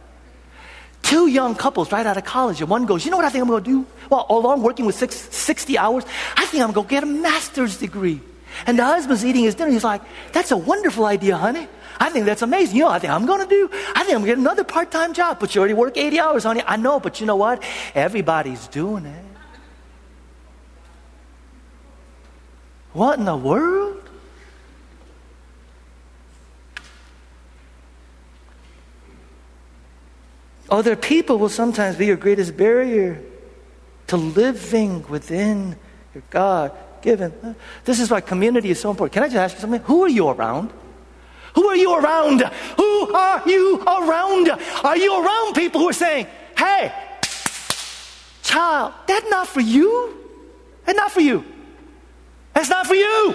[1.03, 3.43] Two young couples right out of college, and one goes, You know what I think
[3.43, 3.87] I'm going to do?
[4.09, 6.05] Well, along working with six, 60 hours,
[6.37, 8.21] I think I'm going to get a master's degree.
[8.67, 9.71] And the husband's eating his dinner.
[9.71, 10.01] He's like,
[10.33, 11.69] That's a wonderful idea, honey.
[12.01, 12.77] I think that's amazing.
[12.77, 13.71] You know, I think I'm going to do.
[13.95, 15.39] I think I'm going to get another part time job.
[15.39, 16.63] But you already work 80 hours, honey.
[16.67, 17.63] I know, but you know what?
[17.95, 19.24] Everybody's doing it.
[22.95, 24.01] What in the world?
[30.71, 33.21] Other people will sometimes be your greatest barrier
[34.07, 35.77] to living within
[36.15, 37.57] your God given.
[37.85, 39.13] This is why community is so important.
[39.13, 39.83] Can I just ask you something?
[39.83, 40.73] Who are you around?
[41.55, 42.41] Who are you around?
[42.77, 44.51] Who are you around?
[44.83, 46.27] Are you around people who are saying,
[46.57, 46.93] hey,
[48.43, 50.17] child, that's not for you?
[50.87, 51.45] That's not for you.
[52.55, 53.35] That's not for you.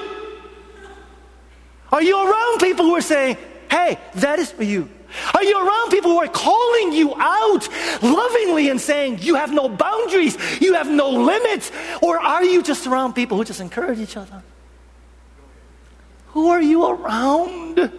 [1.92, 3.38] Are you around people who are saying,
[3.70, 4.90] hey, that is for you?
[5.34, 7.68] Are you around people who are calling you out
[8.04, 11.72] lovingly and saying you have no boundaries, you have no limits?
[12.02, 14.44] Or are you just around people who just encourage each other?
[16.28, 17.92] Who are you around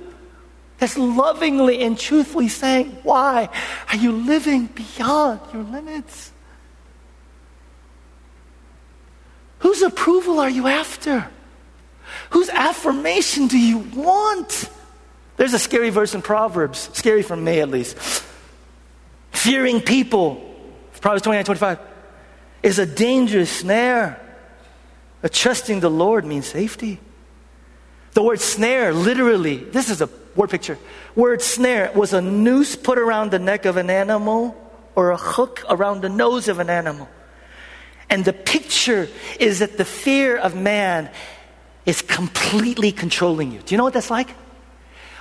[0.79, 3.49] that's lovingly and truthfully saying, Why
[3.89, 6.33] are you living beyond your limits?
[9.61, 11.29] Whose approval are you after?
[12.31, 14.69] Whose affirmation do you want?
[15.37, 17.97] There's a scary verse in Proverbs, scary for me at least.
[19.31, 20.37] Fearing people,
[21.01, 21.79] Proverbs 29 25,
[22.63, 24.21] is a dangerous snare.
[25.23, 26.99] But trusting the Lord means safety.
[28.13, 30.79] The word snare, literally, this is a word picture.
[31.15, 34.57] Word snare was a noose put around the neck of an animal
[34.95, 37.09] or a hook around the nose of an animal.
[38.11, 41.11] And the picture is that the fear of man
[41.87, 43.61] is completely controlling you.
[43.61, 44.29] Do you know what that's like?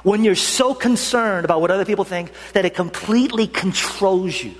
[0.03, 4.55] when you're so concerned about what other people think that it completely controls you.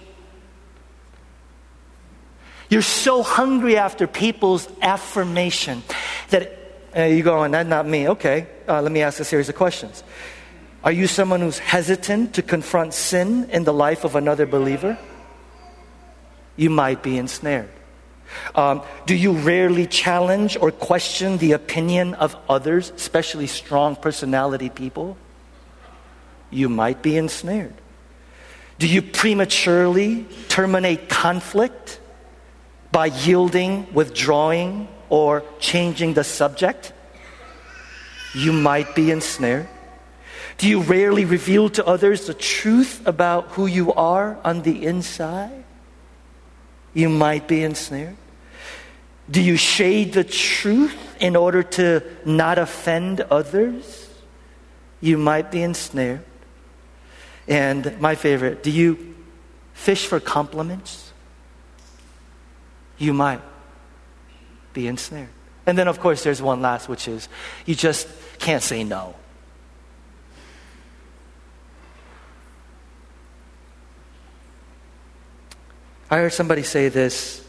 [2.70, 5.82] You're so hungry after people's affirmation
[6.30, 6.56] that
[6.96, 8.10] uh, you go, and that's not me.
[8.10, 10.04] Okay, uh, let me ask a series of questions.
[10.84, 14.98] Are you someone who's hesitant to confront sin in the life of another believer?
[16.56, 17.70] You might be ensnared.
[18.56, 25.18] Um, do you rarely challenge or question the opinion of others, especially strong personality people?
[26.52, 27.74] you might be ensnared.
[28.78, 32.00] Do you prematurely terminate conflict
[32.92, 36.94] by yielding, withdrawing, or changing the subject?
[38.34, 39.68] You might be ensnared.
[40.58, 45.63] Do you rarely reveal to others the truth about who you are on the inside?
[47.00, 48.18] You might be ensnared.
[49.32, 54.10] Do you shade the truth in order to not offend others?
[55.00, 56.26] You might be ensnared.
[57.48, 59.16] And my favorite, do you
[59.72, 61.14] fish for compliments?
[62.98, 63.40] You might
[64.74, 65.30] be ensnared.
[65.66, 67.30] And then, of course, there's one last, which is
[67.66, 68.10] you just
[68.40, 69.16] can't say no.
[76.10, 77.39] I heard somebody say this.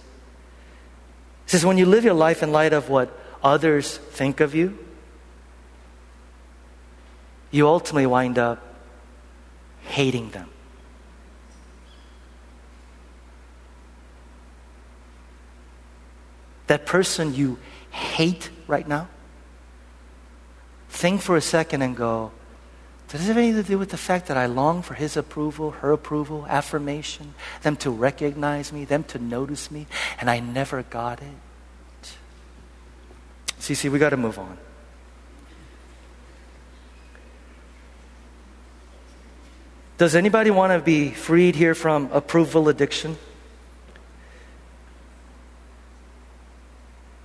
[1.46, 4.78] It says, when you live your life in light of what others think of you,
[7.50, 8.62] you ultimately wind up
[9.82, 10.48] hating them.
[16.68, 17.58] That person you
[17.90, 19.08] hate right now,
[20.88, 22.30] think for a second and go,
[23.10, 25.72] does it have anything to do with the fact that I long for his approval,
[25.72, 29.88] her approval, affirmation, them to recognize me, them to notice me,
[30.20, 32.16] and I never got it?
[33.58, 34.56] See, see, we got to move on.
[39.98, 43.18] Does anybody want to be freed here from approval addiction?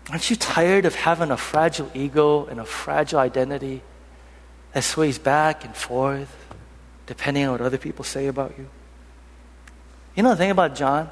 [0.09, 3.83] Aren't you tired of having a fragile ego and a fragile identity
[4.75, 6.35] that sways back and forth
[7.05, 8.67] depending on what other people say about you?
[10.15, 11.09] You know the thing about John?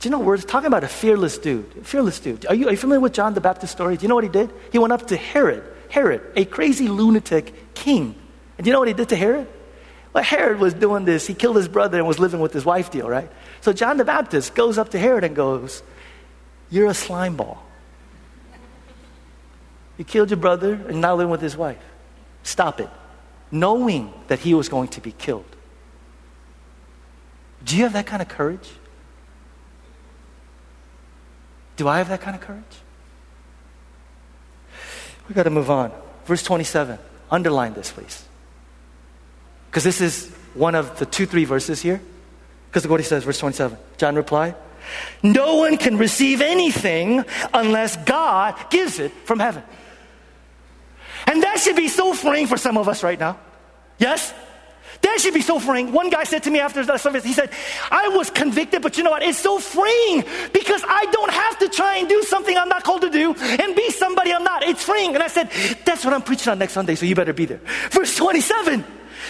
[0.00, 1.86] Do you know we're talking about a fearless dude?
[1.86, 2.46] Fearless dude.
[2.46, 3.98] Are you, are you familiar with John the Baptist story?
[3.98, 4.50] Do you know what he did?
[4.72, 8.14] He went up to Herod Herod, a crazy lunatic king.
[8.56, 9.46] And do you know what he did to Herod?
[10.12, 11.26] Well, Herod was doing this.
[11.26, 13.30] He killed his brother and was living with his wife deal, right?
[13.60, 15.82] So John the Baptist goes up to Herod and goes,
[16.70, 17.62] You're a slime ball.
[19.98, 21.78] You killed your brother and now living with his wife.
[22.46, 22.88] Stop it.
[23.50, 25.44] Knowing that he was going to be killed.
[27.64, 28.70] Do you have that kind of courage?
[31.74, 32.62] Do I have that kind of courage?
[35.28, 35.90] We got to move on.
[36.24, 37.00] Verse 27.
[37.32, 38.24] Underline this, please.
[39.68, 42.00] Because this is one of the two, three verses here.
[42.68, 43.76] Because look what he says, verse 27.
[43.98, 44.54] John replied,
[45.24, 49.64] No one can receive anything unless God gives it from heaven.
[51.26, 53.38] And that should be so freeing for some of us right now.
[53.98, 54.32] Yes?
[55.02, 55.92] That should be so freeing.
[55.92, 57.50] One guy said to me after the service, he said,
[57.90, 59.22] I was convicted, but you know what?
[59.22, 63.02] It's so freeing because I don't have to try and do something I'm not called
[63.02, 64.62] to do and be somebody I'm not.
[64.62, 65.14] It's freeing.
[65.14, 65.50] And I said,
[65.84, 67.60] That's what I'm preaching on next Sunday, so you better be there.
[67.90, 68.84] Verse 27.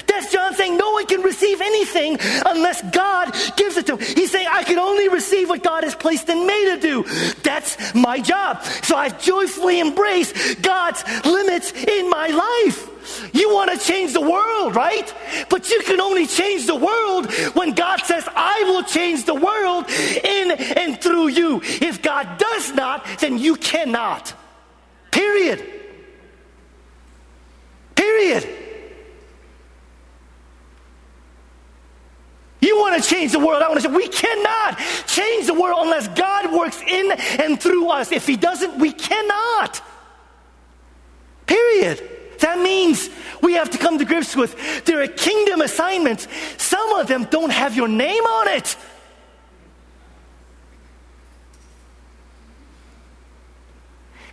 [0.06, 4.00] That's John saying no one can receive anything unless God gives it to him.
[4.00, 7.02] He's saying I can only receive what God has placed in me to do.
[7.42, 8.62] That's my job.
[8.82, 12.90] So I joyfully embrace God's limits in my life.
[13.32, 15.12] You want to change the world, right?
[15.48, 19.88] But you can only change the world when God says, I will change the world
[19.88, 21.60] in and through you.
[21.62, 24.34] If God does not, then you cannot.
[25.10, 25.64] Period.
[27.94, 28.65] Period.
[32.66, 33.62] You want to change the world.
[33.62, 34.76] I want to say, we cannot
[35.07, 38.11] change the world unless God works in and through us.
[38.11, 39.81] If He doesn't, we cannot.
[41.46, 42.02] Period.
[42.40, 43.09] That means
[43.40, 46.26] we have to come to grips with there are kingdom assignments.
[46.59, 48.76] Some of them don't have your name on it.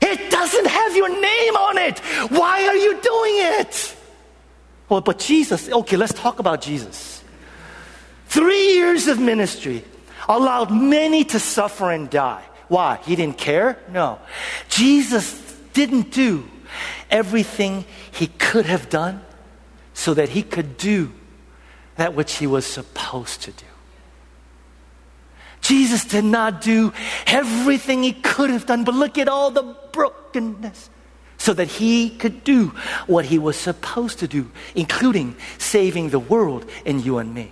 [0.01, 1.99] It doesn't have your name on it.
[2.31, 3.95] Why are you doing it?
[4.89, 7.12] Well, but Jesus, okay, let's talk about Jesus.
[8.33, 9.83] Three years of ministry
[10.27, 12.43] allowed many to suffer and die.
[12.67, 12.97] Why?
[13.05, 13.77] He didn't care?
[13.91, 14.17] No.
[14.69, 15.39] Jesus
[15.73, 16.43] didn't do
[17.11, 19.21] everything he could have done
[19.93, 21.11] so that he could do
[21.97, 23.65] that which he was supposed to do.
[25.61, 26.91] Jesus did not do
[27.27, 30.89] everything he could have done, but look at all the brokenness
[31.37, 32.69] so that he could do
[33.05, 37.51] what he was supposed to do, including saving the world and you and me.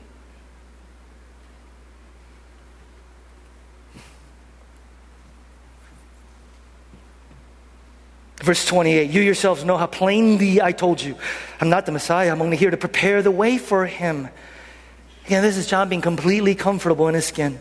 [8.42, 11.16] Verse 28 You yourselves know how plainly I told you,
[11.60, 12.32] I'm not the Messiah.
[12.32, 14.30] I'm only here to prepare the way for him.
[15.26, 17.60] Again, this is John being completely comfortable in his skin.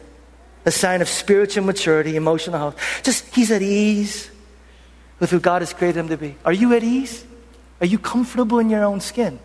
[0.64, 3.00] A sign of spiritual maturity, emotional health.
[3.02, 4.30] Just, he's at ease
[5.18, 6.36] with who God has created him to be.
[6.44, 7.24] Are you at ease?
[7.80, 9.38] Are you comfortable in your own skin?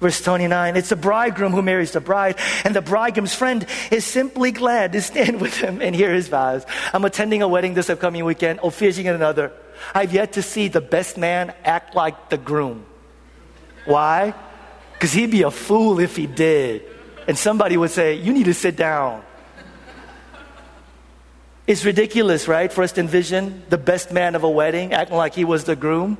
[0.00, 4.50] Verse 29, it's the bridegroom who marries the bride, and the bridegroom's friend is simply
[4.50, 6.64] glad to stand with him and hear his vows.
[6.94, 9.52] I'm attending a wedding this upcoming weekend, officiating at another.
[9.94, 12.84] I've yet to see the best man act like the groom.
[13.84, 14.34] Why?
[14.92, 16.82] Because he'd be a fool if he did.
[17.26, 19.22] And somebody would say, You need to sit down.
[21.66, 25.34] It's ridiculous, right, for us to envision the best man of a wedding acting like
[25.34, 26.18] he was the groom.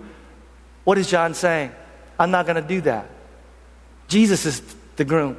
[0.85, 1.73] What is John saying?
[2.19, 3.11] I'm not going to do that.
[4.07, 4.63] Jesus is
[4.97, 5.37] the groom,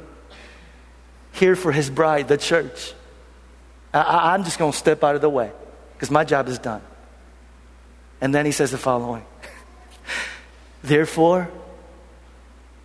[1.32, 2.92] here for his bride, the church.
[3.94, 5.52] I, am just going to step out of the way
[5.94, 6.82] because my job is done.
[8.22, 9.26] And then he says the following
[10.82, 11.50] Therefore,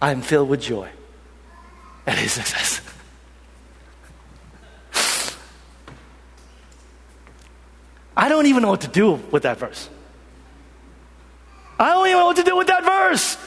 [0.01, 0.89] I am filled with joy
[2.07, 2.81] at his success.
[8.17, 9.89] I don't even know what to do with that verse.
[11.79, 13.37] I don't even know what to do with that verse.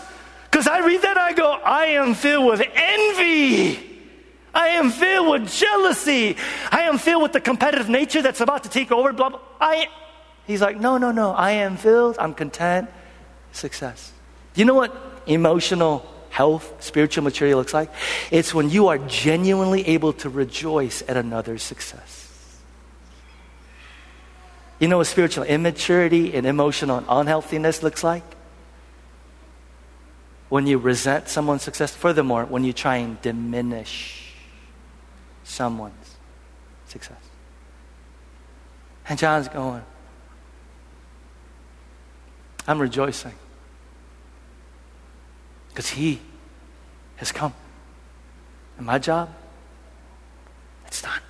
[0.49, 3.81] Because I read that, I go, I am filled with envy.
[4.55, 6.37] I am filled with jealousy.
[6.71, 9.41] I am filled with the competitive nature that's about to take over, blah, blah.
[9.61, 9.89] I,
[10.51, 11.33] he's like, no, no, no.
[11.33, 12.17] I am filled.
[12.19, 12.91] I'm content.
[13.53, 14.13] Success.
[14.55, 14.95] You know what
[15.27, 17.91] emotional health, spiritual maturity looks like?
[18.31, 22.29] It's when you are genuinely able to rejoice at another's success.
[24.79, 28.25] You know what spiritual immaturity and emotional unhealthiness looks like?
[30.51, 31.95] when you resent someone's success.
[31.95, 34.35] Furthermore, when you try and diminish
[35.45, 36.17] someone's
[36.87, 37.17] success.
[39.09, 39.83] And John's going,
[42.71, 43.35] I'm rejoicing
[45.71, 46.21] because he
[47.17, 47.53] has come.
[48.79, 49.29] And my job,
[50.87, 51.21] it's done.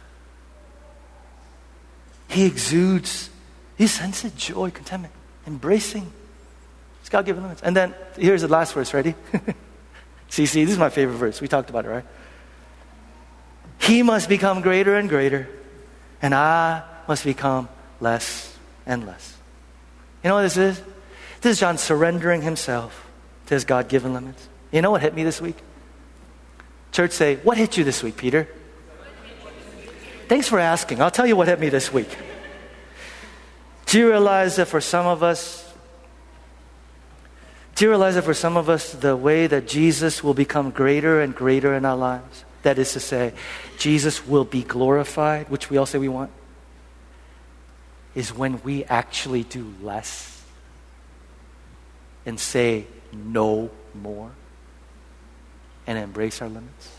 [2.29, 3.31] He exudes,
[3.79, 5.15] he senses joy, contentment,
[5.47, 6.13] embracing
[7.01, 7.63] It's God given limits.
[7.63, 8.93] And then here's the last verse.
[8.93, 9.15] Ready?
[10.29, 11.41] see, see, this is my favorite verse.
[11.41, 12.05] We talked about it, right?
[13.81, 15.49] He must become greater and greater,
[16.21, 19.39] and I must become less and less.
[20.23, 20.83] You know what this is?
[21.41, 23.09] This is John surrendering himself
[23.47, 24.49] to his God given limits.
[24.71, 25.57] You know what hit me this week?
[26.93, 28.49] Church say, What hit you this week, Peter?
[30.29, 31.01] Thanks for asking.
[31.01, 32.09] I'll tell you what hit me this week.
[33.87, 35.67] Do you realize that for some of us,
[37.75, 41.21] do you realize that for some of us, the way that Jesus will become greater
[41.21, 43.33] and greater in our lives, that is to say,
[43.79, 46.31] Jesus will be glorified, which we all say we want,
[48.15, 50.40] is when we actually do less
[52.27, 54.31] and say no more
[55.87, 56.97] and embrace our limits?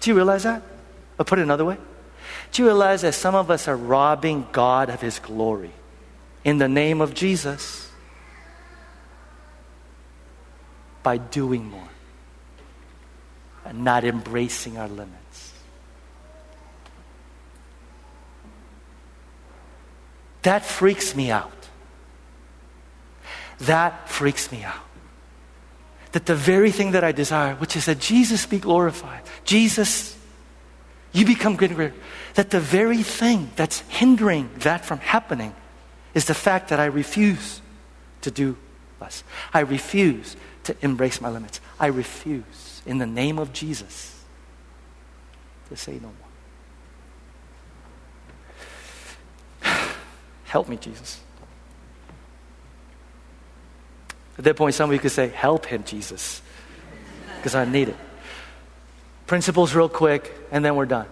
[0.00, 0.62] Do you realize that?
[1.18, 1.78] Or put it another way?
[2.52, 5.72] Do you realize that some of us are robbing God of His glory
[6.44, 7.90] in the name of Jesus
[11.02, 11.88] by doing more
[13.64, 15.52] and not embracing our limits?
[20.42, 21.63] That freaks me out.
[23.60, 24.74] That freaks me out.
[26.12, 30.16] That the very thing that I desire, which is that Jesus be glorified, Jesus,
[31.12, 31.92] you become greater
[32.34, 35.54] that the very thing that's hindering that from happening
[36.14, 37.62] is the fact that I refuse
[38.22, 38.56] to do
[39.00, 39.24] less.
[39.52, 41.60] I refuse to embrace my limits.
[41.78, 44.22] I refuse, in the name of Jesus,
[45.68, 46.12] to say no
[49.62, 49.72] more.
[50.44, 51.20] Help me, Jesus.
[54.38, 56.42] At that point, some of you could say, Help him, Jesus,
[57.36, 57.96] because I need it.
[59.26, 61.06] Principles, real quick, and then we're done.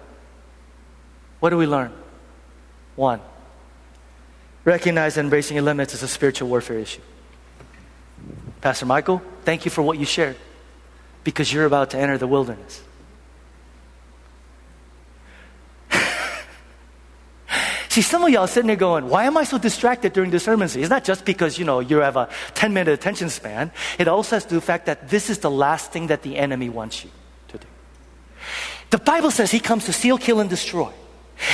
[1.41, 1.93] What do we learn?
[2.95, 3.21] One,
[4.65, 7.01] recognize that embracing your limits is a spiritual warfare issue.
[8.61, 10.37] Pastor Michael, thank you for what you shared
[11.25, 12.83] because you're about to enter the wilderness.
[17.93, 20.65] See, some of y'all sitting there going, why am I so distracted during the sermon?
[20.65, 23.71] It's not just because, you know, you have a 10 minute attention span.
[23.99, 26.23] It also has to do with the fact that this is the last thing that
[26.23, 27.11] the enemy wants you
[27.49, 27.67] to do.
[28.89, 30.91] The Bible says he comes to steal, kill, and destroy.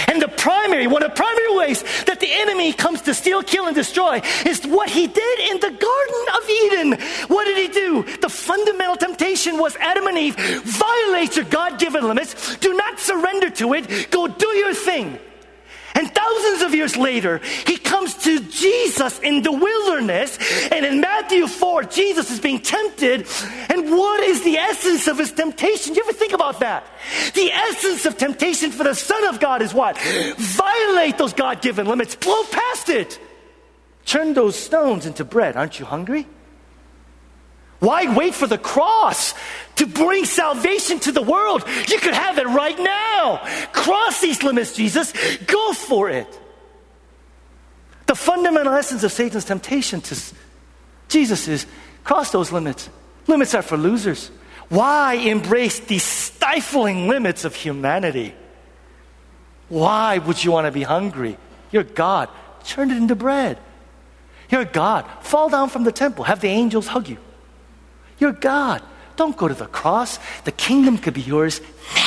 [0.06, 3.66] And the primary, one of the primary ways that the enemy comes to steal, kill,
[3.66, 7.08] and destroy is what he did in the Garden of Eden.
[7.26, 8.18] What did he do?
[8.20, 13.50] The fundamental temptation was Adam and Eve, violate your God given limits, do not surrender
[13.50, 15.18] to it, go do your thing.
[15.98, 20.38] And thousands of years later, he comes to Jesus in the wilderness.
[20.70, 23.26] And in Matthew 4, Jesus is being tempted.
[23.68, 25.96] And what is the essence of his temptation?
[25.96, 26.86] You ever think about that?
[27.34, 29.98] The essence of temptation for the Son of God is what?
[30.36, 33.18] Violate those God given limits, blow past it.
[34.06, 35.56] Turn those stones into bread.
[35.56, 36.28] Aren't you hungry?
[37.80, 39.34] Why wait for the cross
[39.76, 41.64] to bring salvation to the world?
[41.88, 43.40] You could have it right now.
[43.72, 45.12] Cross these limits, Jesus.
[45.46, 46.26] Go for it.
[48.06, 50.16] The fundamental essence of Satan's temptation to
[51.08, 51.66] Jesus is
[52.04, 52.88] cross those limits.
[53.26, 54.30] Limits are for losers.
[54.68, 58.34] Why embrace these stifling limits of humanity?
[59.68, 61.36] Why would you want to be hungry?
[61.70, 62.28] You're God.
[62.64, 63.58] Turn it into bread.
[64.50, 65.06] You're God.
[65.20, 66.24] Fall down from the temple.
[66.24, 67.18] Have the angels hug you.
[68.18, 68.82] You're God.
[69.16, 70.18] Don't go to the cross.
[70.44, 71.60] The kingdom could be yours
[71.94, 72.04] now.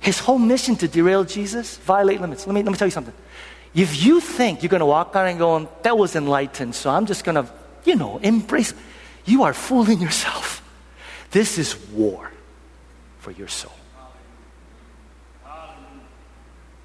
[0.00, 2.46] His whole mission to derail Jesus, violate limits.
[2.46, 3.14] Let me, let me tell you something.
[3.74, 7.06] If you think you're going to walk out and go, that was enlightened, so I'm
[7.06, 7.50] just going to,
[7.84, 8.74] you know, embrace,
[9.24, 10.62] you are fooling yourself.
[11.30, 12.30] This is war
[13.18, 13.72] for your soul.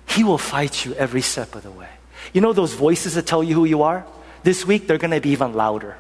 [0.08, 1.89] He will fight you every step of the way.
[2.34, 4.05] You know those voices that tell you who you are?
[4.48, 5.98] This week, they're going to be even louder.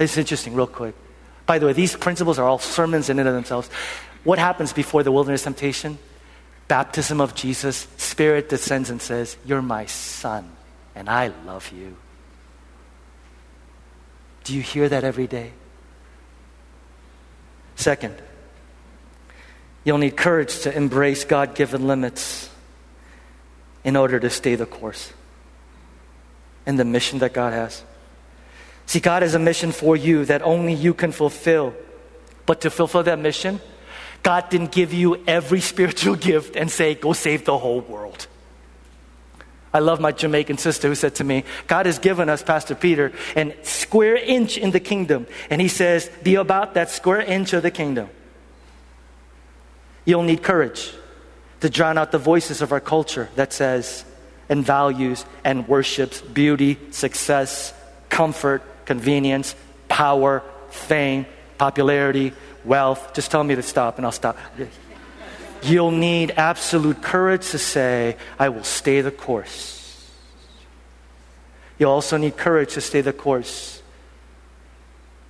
[0.00, 0.96] It's interesting, real quick.
[1.46, 3.70] By the way, these principles are all sermons in and of themselves.
[4.24, 5.96] What happens before the wilderness temptation?
[6.66, 10.50] Baptism of Jesus, Spirit descends and says, You're my son,
[10.96, 11.96] and I love you.
[14.42, 15.52] Do you hear that every day?
[17.76, 18.20] Second,
[19.84, 22.48] You'll need courage to embrace God given limits
[23.84, 25.12] in order to stay the course
[26.64, 27.84] and the mission that God has.
[28.86, 31.74] See, God has a mission for you that only you can fulfill.
[32.46, 33.60] But to fulfill that mission,
[34.22, 38.26] God didn't give you every spiritual gift and say, go save the whole world.
[39.72, 43.12] I love my Jamaican sister who said to me, God has given us, Pastor Peter,
[43.34, 45.26] an square inch in the kingdom.
[45.50, 48.08] And he says, be about that square inch of the kingdom.
[50.04, 50.92] You'll need courage
[51.60, 54.04] to drown out the voices of our culture that says
[54.48, 57.72] and values and worships beauty, success,
[58.08, 59.54] comfort, convenience,
[59.88, 61.26] power, fame,
[61.56, 62.32] popularity,
[62.64, 63.14] wealth.
[63.14, 64.36] Just tell me to stop and I'll stop.
[65.62, 70.10] You'll need absolute courage to say, I will stay the course.
[71.78, 73.82] You'll also need courage to stay the course,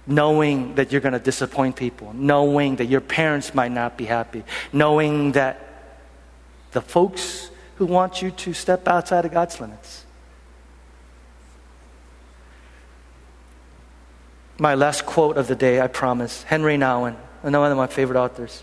[0.07, 4.45] knowing that you're going to disappoint people, knowing that your parents might not be happy,
[4.73, 5.61] knowing that
[6.73, 10.05] the folks who want you to step outside of God's limits.
[14.59, 18.19] My last quote of the day, I promise Henri Nouwen, another one of my favorite
[18.19, 18.63] authors.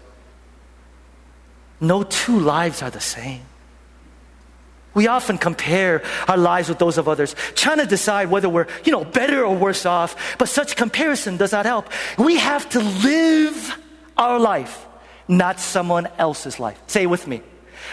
[1.82, 3.42] No two lives are the same.
[4.94, 8.92] We often compare our lives with those of others, trying to decide whether we're, you
[8.92, 11.90] know, better or worse off, but such comparison does not help.
[12.18, 13.78] We have to live
[14.18, 14.86] our life,
[15.28, 16.82] not someone else's life.
[16.88, 17.42] Say with me.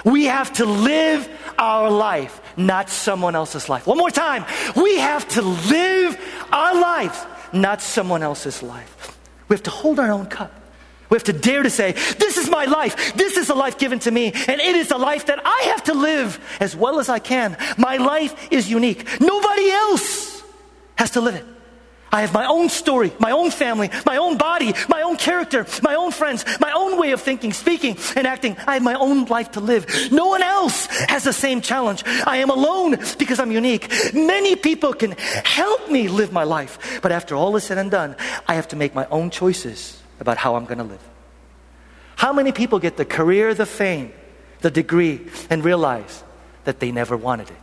[0.05, 1.29] We have to live
[1.59, 3.87] our life, not someone else's life.
[3.87, 4.45] One more time.
[4.77, 6.19] We have to live
[6.53, 9.17] our lives, not someone else's life.
[9.49, 10.53] We have to hold our own cup.
[11.11, 13.15] We have to dare to say, This is my life.
[13.15, 14.27] This is the life given to me.
[14.27, 17.57] And it is the life that I have to live as well as I can.
[17.77, 19.21] My life is unique.
[19.21, 20.43] Nobody else
[20.97, 21.45] has to live it.
[22.11, 25.95] I have my own story, my own family, my own body, my own character, my
[25.95, 28.57] own friends, my own way of thinking, speaking, and acting.
[28.67, 30.11] I have my own life to live.
[30.11, 32.03] No one else has the same challenge.
[32.27, 33.93] I am alone because I'm unique.
[34.15, 35.13] Many people can
[35.45, 37.01] help me live my life.
[37.03, 40.37] But after all is said and done, I have to make my own choices about
[40.37, 41.03] how I'm going to live.
[42.17, 44.13] How many people get the career, the fame,
[44.61, 46.25] the degree, and realize
[46.65, 47.57] that they never wanted it?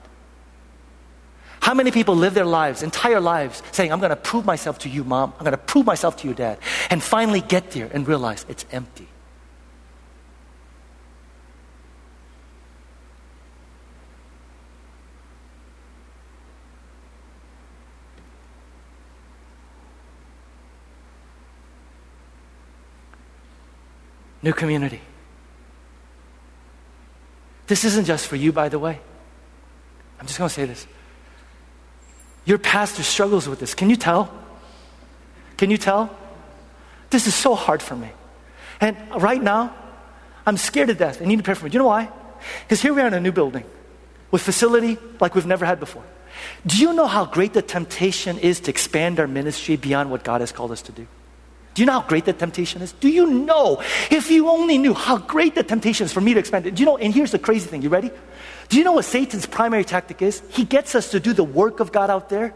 [1.59, 4.89] How many people live their lives, entire lives, saying, I'm going to prove myself to
[4.89, 5.33] you, mom.
[5.39, 6.59] I'm going to prove myself to you, dad.
[6.91, 9.07] And finally get there and realize it's empty.
[24.45, 25.01] New community.
[27.65, 28.99] This isn't just for you, by the way.
[30.19, 30.85] I'm just going to say this.
[32.45, 33.73] Your pastor struggles with this.
[33.73, 34.31] Can you tell?
[35.57, 36.15] Can you tell?
[37.09, 38.11] This is so hard for me.
[38.79, 39.75] And right now,
[40.45, 41.23] I'm scared to death.
[41.23, 41.71] I need to pray for me.
[41.71, 42.11] Do you know why?
[42.61, 43.63] Because here we are in a new building
[44.29, 46.03] with facility like we've never had before.
[46.67, 50.41] Do you know how great the temptation is to expand our ministry beyond what God
[50.41, 51.07] has called us to do?
[51.75, 52.93] Do you know how great the temptation is?
[52.93, 53.83] Do you know?
[54.09, 56.75] If you only knew how great the temptation is for me to expand it.
[56.75, 56.97] Do you know?
[56.97, 57.81] And here's the crazy thing.
[57.81, 58.11] You ready?
[58.69, 60.41] Do you know what Satan's primary tactic is?
[60.49, 62.53] He gets us to do the work of God out there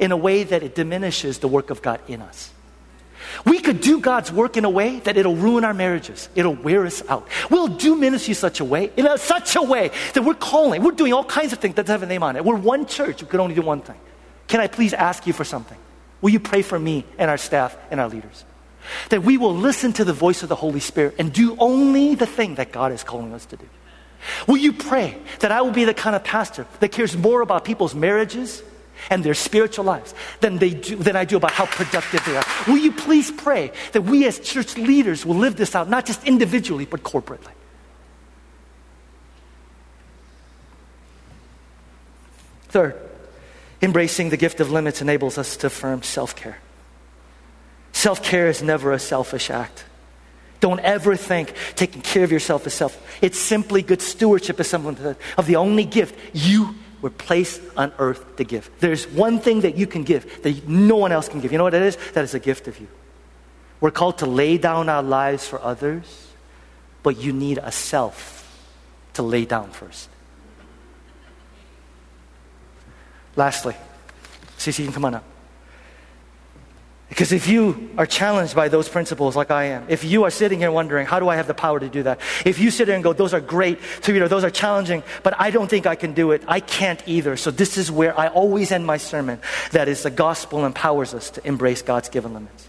[0.00, 2.50] in a way that it diminishes the work of God in us.
[3.44, 6.28] We could do God's work in a way that it'll ruin our marriages.
[6.34, 7.28] It'll wear us out.
[7.50, 10.92] We'll do ministry such a way, in a, such a way that we're calling, we're
[10.92, 12.44] doing all kinds of things that doesn't have a name on it.
[12.44, 13.98] We're one church, we could only do one thing.
[14.46, 15.78] Can I please ask you for something?
[16.20, 18.44] Will you pray for me and our staff and our leaders?
[19.10, 22.26] That we will listen to the voice of the Holy Spirit and do only the
[22.26, 23.68] thing that God is calling us to do.
[24.46, 27.64] Will you pray that I will be the kind of pastor that cares more about
[27.64, 28.62] people's marriages
[29.10, 32.44] and their spiritual lives than, they do, than I do about how productive they are?
[32.66, 36.24] Will you please pray that we as church leaders will live this out, not just
[36.24, 37.52] individually, but corporately?
[42.68, 42.96] Third,
[43.80, 46.58] embracing the gift of limits enables us to affirm self care.
[47.98, 49.84] Self care is never a selfish act.
[50.60, 52.96] Don't ever think taking care of yourself is self.
[53.20, 58.36] It's simply good stewardship of someone of the only gift you were placed on earth
[58.36, 58.70] to give.
[58.78, 61.50] There's one thing that you can give that no one else can give.
[61.50, 61.98] You know what it is?
[62.12, 62.86] That is a gift of you.
[63.80, 66.28] We're called to lay down our lives for others,
[67.02, 68.46] but you need a self
[69.14, 70.08] to lay down first.
[73.34, 73.74] Lastly,
[74.56, 75.24] CC, you can come on up.
[77.08, 80.58] Because if you are challenged by those principles like I am, if you are sitting
[80.58, 82.20] here wondering, how do I have the power to do that?
[82.44, 85.02] If you sit there and go, those are great, so, you know, those are challenging,
[85.22, 86.42] but I don't think I can do it.
[86.46, 87.36] I can't either.
[87.38, 89.40] So this is where I always end my sermon.
[89.72, 92.68] That is the gospel empowers us to embrace God's given limits.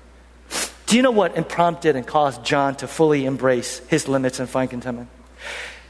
[0.85, 4.69] Do you know what prompted and caused John to fully embrace his limits and find
[4.69, 5.09] contentment?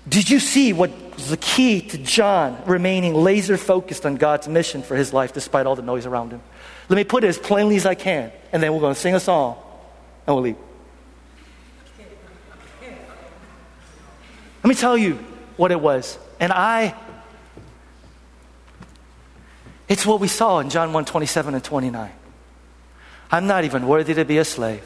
[0.08, 4.82] Did you see what was the key to John remaining laser focused on God's mission
[4.82, 6.42] for his life despite all the noise around him?
[6.90, 9.16] Let me put it as plainly as I can, and then we're going to sing
[9.16, 9.58] a song
[10.28, 10.58] and we'll leave.
[14.64, 15.14] Let me tell you
[15.56, 16.18] what it was.
[16.40, 16.96] And I,
[19.90, 22.12] It's what we saw in John 1 27 and 29.
[23.32, 24.84] I'm not even worthy to be a slave,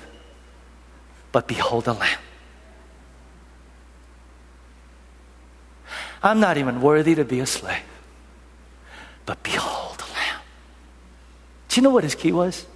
[1.33, 2.19] but behold the Lamb.
[6.23, 7.83] I'm not even worthy to be a slave,
[9.25, 9.92] but behold.
[11.73, 12.67] Do you know what his key was?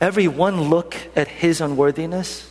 [0.00, 2.48] Every one look at his unworthiness,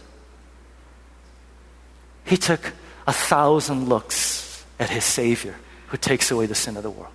[2.25, 2.73] he took
[3.07, 5.55] a thousand looks at his Savior
[5.87, 7.13] who takes away the sin of the world.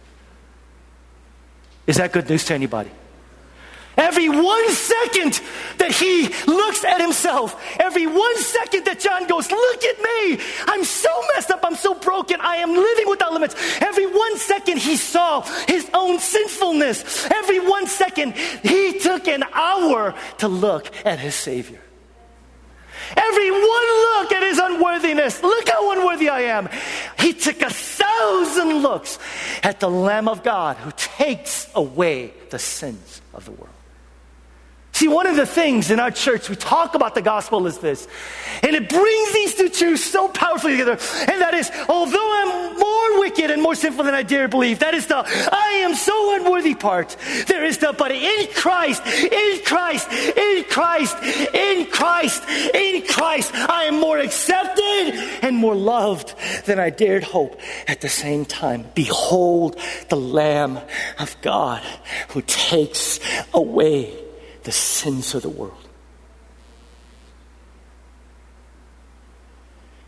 [1.87, 2.91] Is that good news to anybody?
[3.97, 5.41] Every one second
[5.79, 10.45] that he looks at himself, every one second that John goes, Look at me.
[10.67, 11.61] I'm so messed up.
[11.65, 12.41] I'm so broken.
[12.41, 13.55] I am living without limits.
[13.81, 17.27] Every one second he saw his own sinfulness.
[17.31, 21.81] Every one second he took an hour to look at his Savior.
[23.17, 25.43] Every one look at his unworthiness.
[25.43, 26.69] Look how unworthy I am.
[27.19, 29.19] He took a thousand looks
[29.63, 33.76] at the Lamb of God who takes away the sins of the world.
[34.97, 38.09] See, one of the things in our church we talk about the gospel is this,
[38.63, 40.93] and it brings these two truths so powerfully together.
[41.29, 44.95] And that is, although I'm more wicked and more sinful than I dare believe, that
[44.95, 47.15] is the I am so unworthy part.
[47.47, 51.23] There is the but in Christ, in Christ, in Christ,
[51.53, 52.43] in Christ,
[52.75, 56.35] in Christ, I am more accepted and more loved
[56.65, 57.61] than I dared hope.
[57.87, 59.79] At the same time, behold
[60.09, 60.81] the Lamb
[61.19, 61.83] of God
[62.31, 63.21] who takes
[63.53, 64.23] away
[64.67, 65.89] the sins of the world.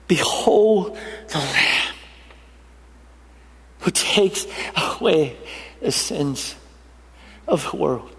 [0.09, 0.99] Behold
[1.29, 1.95] the Lamb
[3.79, 5.37] who takes away
[5.81, 6.57] the sins
[7.47, 8.11] of the world.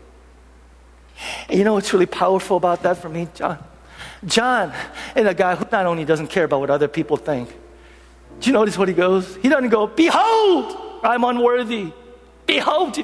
[1.49, 3.61] And you know what's really powerful about that for me, John?
[4.25, 4.71] John
[5.17, 7.49] is a guy who not only doesn't care about what other people think.
[8.39, 9.35] Do you notice what he goes?
[9.35, 11.91] He doesn't go, Behold, I'm unworthy.
[12.45, 12.97] Behold.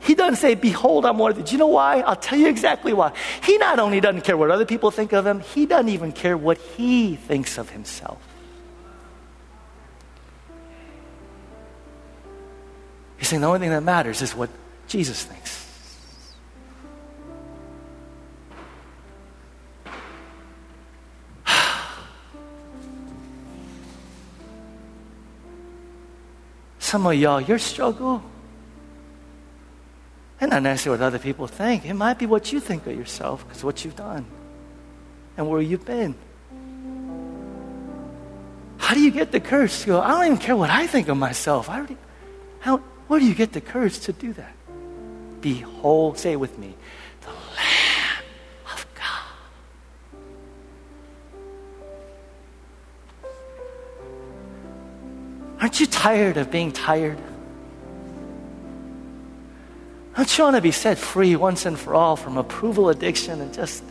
[0.00, 1.42] He doesn't say, Behold, I'm worthy.
[1.42, 2.00] Do you know why?
[2.00, 3.12] I'll tell you exactly why.
[3.44, 6.36] He not only doesn't care what other people think of him, he doesn't even care
[6.36, 8.18] what he thinks of himself.
[13.18, 14.50] He's saying the only thing that matters is what
[14.86, 15.66] Jesus thinks.
[26.78, 28.22] Some of y'all, your struggle
[30.40, 31.84] and not necessarily what other people think.
[31.84, 34.26] It might be what you think of yourself because what you've done
[35.36, 36.14] and where you've been.
[38.78, 41.08] How do you get the courage to go, I don't even care what I think
[41.08, 41.68] of myself.
[41.68, 41.96] I already,
[42.60, 42.78] how,
[43.08, 44.52] where do you get the courage to do that?
[45.40, 46.74] Behold, say it with me,
[47.20, 48.24] the Lamb
[48.72, 49.24] of God.
[55.60, 57.18] Aren't you tired of being tired?
[60.18, 63.54] Don't you want to be set free once and for all from approval addiction and
[63.54, 63.84] just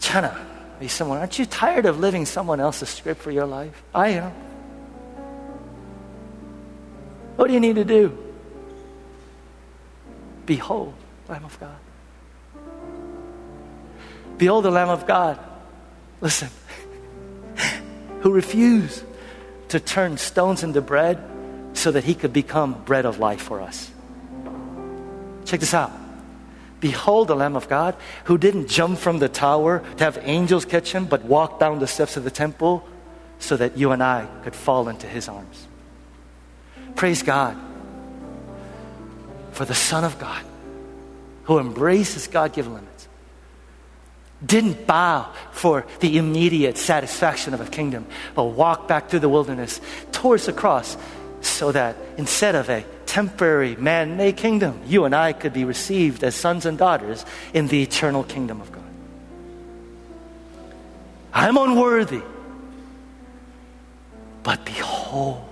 [0.00, 0.36] trying to
[0.80, 1.18] be someone?
[1.18, 3.80] Aren't you tired of living someone else's script for your life?
[3.94, 4.32] I am.
[7.36, 8.18] What do you need to do?
[10.46, 10.94] Behold,
[11.28, 11.78] Lamb of God.
[14.36, 15.38] Behold the Lamb of God.
[16.20, 16.48] Listen,
[18.22, 19.04] who refused
[19.68, 21.22] to turn stones into bread
[21.74, 23.92] so that he could become bread of life for us.
[25.50, 25.90] Check this out.
[26.78, 27.96] Behold the Lamb of God
[28.26, 31.88] who didn't jump from the tower to have angels catch him, but walked down the
[31.88, 32.86] steps of the temple
[33.40, 35.66] so that you and I could fall into his arms.
[36.94, 37.56] Praise God
[39.50, 40.44] for the Son of God
[41.42, 43.08] who embraced his God given limits,
[44.46, 49.80] didn't bow for the immediate satisfaction of a kingdom, but walked back through the wilderness
[50.12, 50.96] towards the cross
[51.40, 56.22] so that instead of a temporary man made kingdom, you and I could be received
[56.22, 58.84] as sons and daughters in the eternal kingdom of God.
[61.32, 62.22] I'm unworthy,
[64.42, 65.49] but behold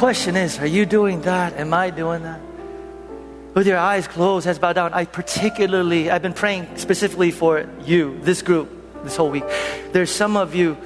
[0.00, 1.52] question is are you doing that?
[1.58, 2.40] Am I doing that?
[3.52, 8.18] With your eyes closed, heads bowed down, I particularly, I've been praying specifically for you,
[8.22, 8.70] this group,
[9.04, 9.44] this whole week.
[9.92, 10.78] There's some of you,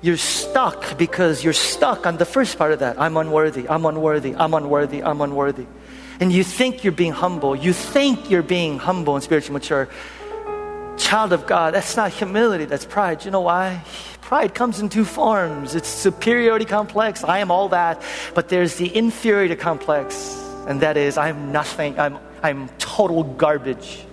[0.00, 2.98] you're stuck because you're stuck on the first part of that.
[2.98, 5.66] I'm unworthy, I'm unworthy, I'm unworthy, I'm unworthy.
[6.18, 9.90] and you think you're being humble, you think you're being humble and spiritually mature,
[10.96, 13.26] child of God, that's not humility, that's pride.
[13.26, 13.84] You know why?
[14.34, 15.76] Pride comes in two forms.
[15.76, 18.02] It's superiority complex, I am all that,
[18.34, 24.04] but there's the inferiority complex, and that is I'm nothing, I'm, I'm total garbage.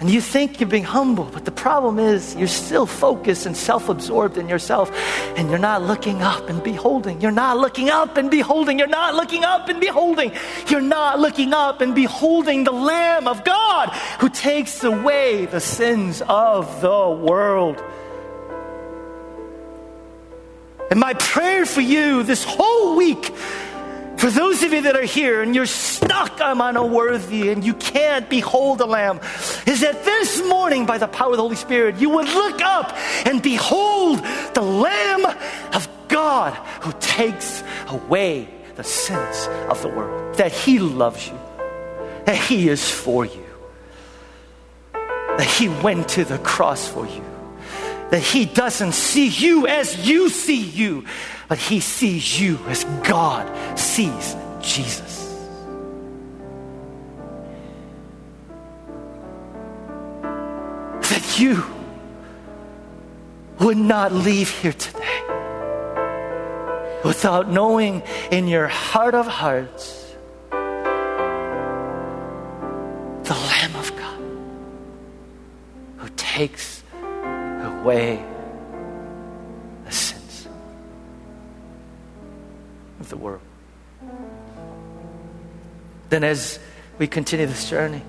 [0.00, 3.88] And you think you're being humble, but the problem is you're still focused and self
[3.88, 4.90] absorbed in yourself,
[5.36, 7.20] and you're not looking up and beholding.
[7.20, 8.80] You're not looking up and beholding.
[8.80, 10.32] You're not looking up and beholding.
[10.66, 16.22] You're not looking up and beholding the Lamb of God who takes away the sins
[16.26, 17.80] of the world.
[20.90, 23.32] And my prayer for you this whole week
[24.20, 28.28] for those of you that are here and you're stuck, I'm unworthy, and you can't
[28.28, 29.18] behold the Lamb,
[29.66, 32.94] is that this morning, by the power of the Holy Spirit, you would look up
[33.24, 34.18] and behold
[34.52, 35.24] the Lamb
[35.72, 40.36] of God who takes away the sins of the world.
[40.36, 41.38] That He loves you,
[42.26, 43.46] that He is for you,
[44.92, 47.24] that He went to the cross for you,
[48.10, 51.04] that He doesn't see you as you see you
[51.50, 53.44] but he sees you as God
[53.76, 55.36] sees Jesus.
[61.10, 61.64] That you
[63.58, 65.22] would not leave here today
[67.04, 70.14] without knowing in your heart of hearts
[73.24, 74.22] the Lamb of God
[75.96, 76.79] who takes
[77.80, 78.22] away
[79.84, 80.46] the sins
[83.00, 83.40] of the world.
[86.10, 86.58] Then, as
[86.98, 88.02] we continue this journey,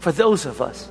[0.00, 0.90] for those of us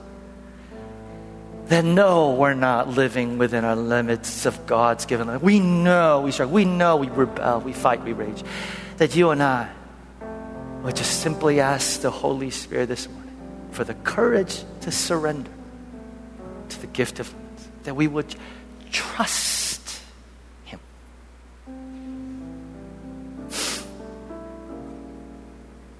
[1.65, 6.31] that know we're not living within our limits of God's given life, we know we
[6.31, 8.43] struggle, we know we rebel, we fight, we rage,
[8.97, 9.69] that you and I
[10.83, 13.35] would just simply ask the Holy Spirit this morning
[13.71, 15.51] for the courage to surrender
[16.69, 17.33] to the gift of
[17.87, 18.35] that we would
[18.91, 20.01] trust
[20.65, 20.77] Him.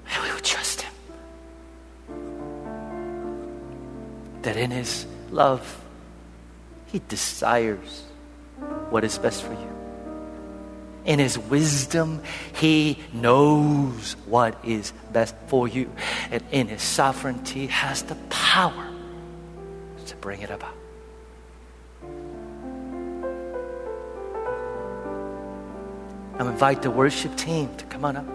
[0.10, 0.94] That we would trust Him.
[4.42, 5.82] that in His love,
[6.88, 8.04] He desires
[8.90, 9.72] what is best for you.
[11.06, 12.22] In His wisdom,
[12.54, 15.90] He knows what is best for you.
[16.32, 18.90] And in His sovereignty, has the power
[20.08, 20.77] to bring it about.
[26.40, 28.28] I invite the worship team to come on up.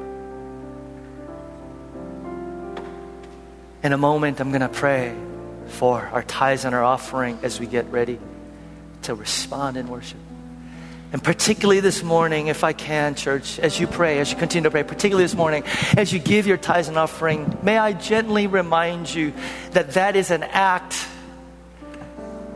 [3.84, 5.16] In a moment, I'm going to pray
[5.68, 8.18] for our tithes and our offering as we get ready
[9.02, 10.18] to respond in worship.
[11.12, 14.70] And particularly this morning, if I can, church, as you pray, as you continue to
[14.70, 15.62] pray, particularly this morning,
[15.96, 19.32] as you give your tithes and offering, may I gently remind you
[19.72, 21.06] that that is an act,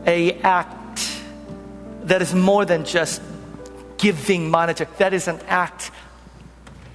[0.05, 1.21] a act
[2.03, 3.21] that is more than just
[3.97, 4.89] giving monetary.
[4.97, 5.91] That is an act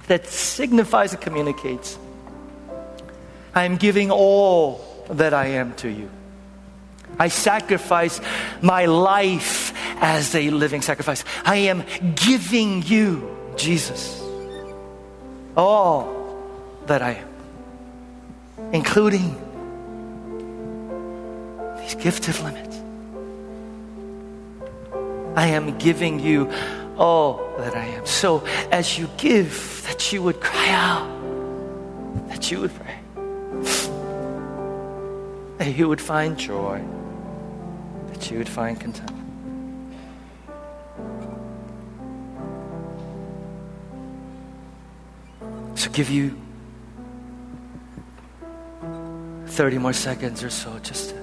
[0.07, 1.97] that signifies and communicates.
[3.55, 6.09] I am giving all that I am to you.
[7.19, 8.19] I sacrifice
[8.61, 11.23] my life as a living sacrifice.
[11.45, 11.83] I am
[12.15, 14.19] giving you, Jesus,
[15.55, 16.41] all
[16.87, 17.27] that I am,
[18.73, 19.35] including
[21.79, 22.77] these gifted limits.
[25.35, 26.51] I am giving you
[27.03, 28.05] all that I am.
[28.05, 31.07] So as you give, that you would cry out,
[32.29, 32.97] that you would pray
[35.63, 36.83] that you would find joy,
[38.07, 39.23] that you would find contentment.
[45.75, 46.37] So give you
[49.47, 51.22] 30 more seconds or so just to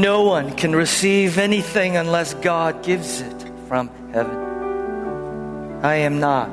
[0.00, 4.36] No one can receive anything unless God gives it from heaven.
[5.82, 6.50] I am not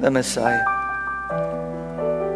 [0.00, 0.62] the Messiah.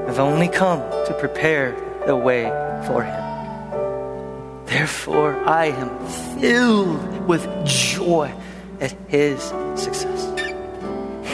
[0.08, 2.46] I've only come to prepare the way
[2.84, 4.66] for him.
[4.66, 6.04] Therefore, I am
[6.40, 8.34] filled with joy
[8.80, 9.40] at his
[9.76, 10.20] success.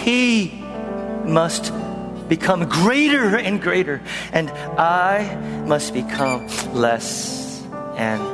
[0.05, 0.63] He
[1.25, 1.73] must
[2.29, 5.37] become greater and greater, and I
[5.67, 7.65] must become less
[7.97, 8.30] and.